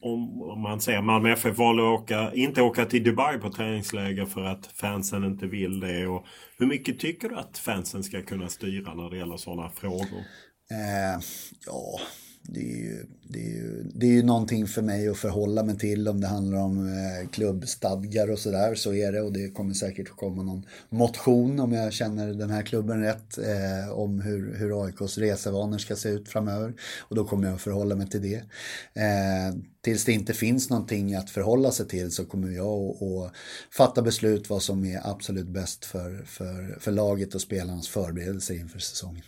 [0.00, 4.44] om man säger Malmö FF valde att åka, inte åka till Dubai på träningsläger för
[4.44, 6.06] att fansen inte vill det.
[6.06, 6.26] Och
[6.58, 10.22] hur mycket tycker du att fansen ska kunna styra när det gäller sådana frågor?
[10.70, 11.20] Eh,
[11.66, 12.00] ja,
[12.50, 15.78] det är, ju, det, är ju, det är ju någonting för mig att förhålla mig
[15.78, 18.74] till om det handlar om eh, klubbstadgar och sådär.
[18.74, 22.50] Så är det och det kommer säkert att komma någon motion om jag känner den
[22.50, 23.38] här klubben rätt.
[23.38, 26.74] Eh, om hur, hur AIKs resevanor ska se ut framöver.
[26.98, 28.42] Och då kommer jag att förhålla mig till det.
[29.02, 33.32] Eh, tills det inte finns någonting att förhålla sig till så kommer jag att
[33.70, 38.78] fatta beslut vad som är absolut bäst för, för, för laget och spelarnas förberedelser inför
[38.78, 39.22] säsongen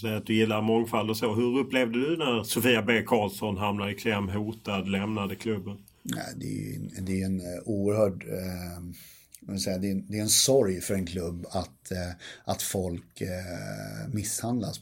[0.00, 1.34] säger att du gillar mångfald och så.
[1.34, 5.78] Hur upplevde du när Sofia B Karlsson hamnade i kläm, hotad, lämnade klubben?
[6.02, 8.24] Nej, det är, det är en eh, oerhörd...
[8.28, 12.12] Eh, säga, det, är en, det är en sorg för en klubb att, eh,
[12.44, 14.80] att folk eh, misshandlas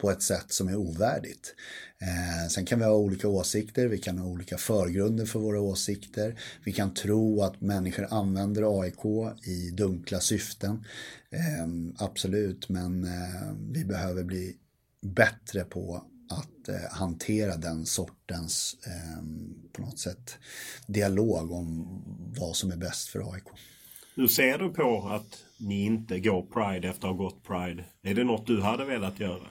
[0.00, 1.54] på ett sätt som är ovärdigt.
[2.00, 6.40] Eh, sen kan vi ha olika åsikter, vi kan ha olika förgrunder för våra åsikter.
[6.64, 9.04] Vi kan tro att människor använder AIK
[9.46, 10.84] i dunkla syften.
[11.30, 11.66] Eh,
[11.98, 14.56] absolut, men eh, vi behöver bli
[15.02, 19.22] bättre på att eh, hantera den sortens, eh,
[19.72, 20.38] på något sätt,
[20.86, 21.86] dialog om
[22.38, 23.44] vad som är bäst för AIK.
[24.14, 27.84] Hur ser du på att ni inte går Pride efter att ha gått Pride?
[28.02, 29.46] Är det något du hade velat göra?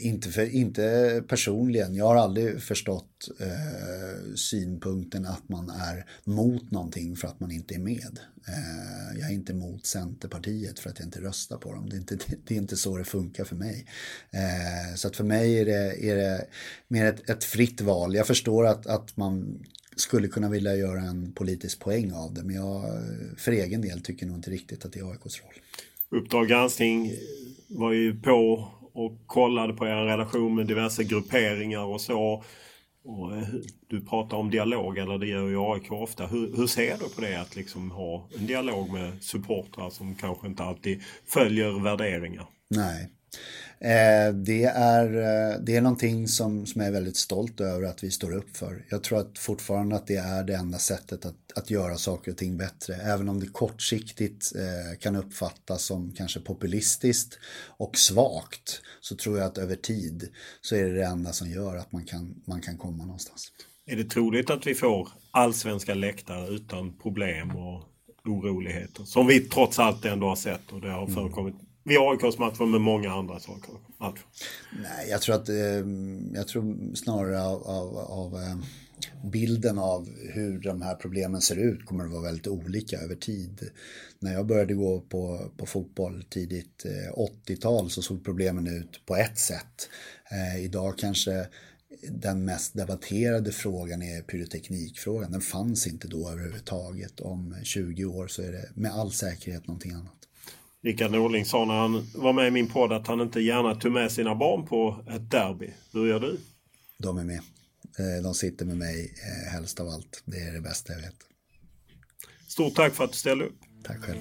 [0.00, 1.94] Inte, för, inte personligen.
[1.94, 7.74] Jag har aldrig förstått eh, synpunkten att man är mot någonting för att man inte
[7.74, 8.18] är med.
[8.48, 11.88] Eh, jag är inte mot Centerpartiet för att jag inte röstar på dem.
[11.88, 13.86] Det är inte, det är inte så det funkar för mig.
[14.30, 16.46] Eh, så att för mig är det, är det
[16.88, 18.14] mer ett, ett fritt val.
[18.14, 19.64] Jag förstår att, att man
[19.96, 22.42] skulle kunna vilja göra en politisk poäng av det.
[22.42, 22.84] Men jag
[23.36, 25.54] för egen del tycker nog inte riktigt att det är AIKs roll.
[26.10, 27.12] Uppdrag granskning
[27.68, 28.68] var ju på
[28.98, 32.44] och kollade på er relation med diverse grupperingar och så.
[33.04, 33.48] Och eh,
[33.88, 36.26] du pratar om dialog, eller det gör ju AIK ofta.
[36.26, 40.46] Hur, hur ser du på det att liksom ha en dialog med supportrar som kanske
[40.46, 42.46] inte alltid följer värderingar?
[42.70, 43.08] Nej,
[44.34, 48.10] det, är, eh, det är någonting som, som jag är väldigt stolt över att vi
[48.10, 48.84] står upp för.
[48.88, 52.36] Jag tror att fortfarande att det är det enda sättet att, att göra saker och
[52.36, 52.94] ting bättre.
[52.94, 59.46] Även om det kortsiktigt eh, kan uppfattas som kanske populistiskt och svagt så tror jag
[59.46, 60.28] att över tid
[60.60, 63.52] så är det det enda som gör att man kan, man kan komma någonstans.
[63.86, 67.84] Är det troligt att vi får allsvenska läktare utan problem och
[68.24, 69.04] oroligheter?
[69.04, 71.54] Som vi trots allt ändå har sett och det har förekommit
[71.88, 73.74] vid AIKs matcher med många andra saker.
[73.98, 74.24] Matcher.
[74.82, 78.62] Nej, jag tror att, ehm, jag tror snarare av, av, av ehm,
[79.24, 83.70] bilden av hur de här problemen ser ut kommer att vara väldigt olika över tid.
[84.18, 87.12] När jag började gå på, på fotboll tidigt eh,
[87.46, 89.88] 80-tal så såg problemen ut på ett sätt.
[90.30, 91.46] Eh, idag kanske
[92.02, 95.32] den mest debatterade frågan är pyroteknikfrågan.
[95.32, 97.20] Den fanns inte då överhuvudtaget.
[97.20, 100.17] Om 20 år så är det med all säkerhet någonting annat.
[100.82, 103.92] Rickard Norling sa när han var med i min podd att han inte gärna tog
[103.92, 105.70] med sina barn på ett derby.
[105.92, 106.38] Hur gör du?
[106.98, 107.40] De är med.
[107.98, 110.22] Eh, de sitter med mig eh, helst av allt.
[110.24, 111.16] Det är det bästa jag vet.
[112.48, 113.58] Stort tack för att du ställde upp.
[113.84, 114.18] Tack själv.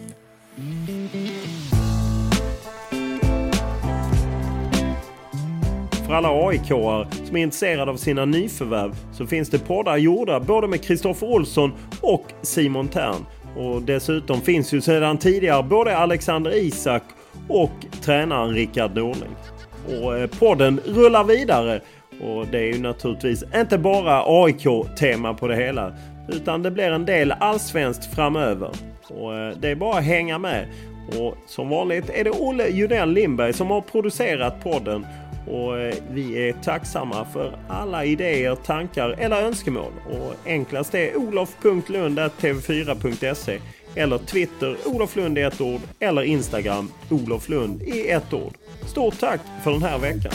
[6.05, 6.67] För alla aik
[7.27, 11.71] som är intresserade av sina nyförvärv så finns det poddar gjorda både med Kristoffer Olsson
[12.01, 13.25] och Simon Tern.
[13.57, 17.03] Och dessutom finns ju sedan tidigare både Alexander Isak
[17.49, 17.71] och
[18.01, 19.35] tränaren Rickard Norling.
[20.01, 21.81] Och eh, podden rullar vidare
[22.21, 25.93] och det är ju naturligtvis inte bara AIK-tema på det hela.
[26.29, 28.69] Utan det blir en del allsvenskt framöver.
[29.09, 30.67] Och eh, det är bara att hänga med.
[31.19, 35.05] Och som vanligt är det Olle Junell Lindberg som har producerat podden
[35.47, 39.91] och eh, vi är tacksamma för alla idéer, tankar eller önskemål.
[40.09, 43.59] Och enklast är olof.lund.tv4.se
[43.95, 48.53] eller Twitter Olof Lund i ett ord eller Instagram Olof Lund i ett ord.
[48.85, 50.31] Stort tack för den här veckan!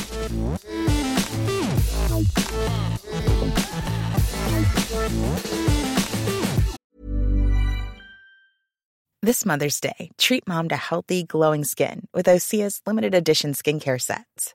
[9.24, 14.54] This Mother's Day, treat mom to healthy, glowing skin with Osea's limited edition skincare sets.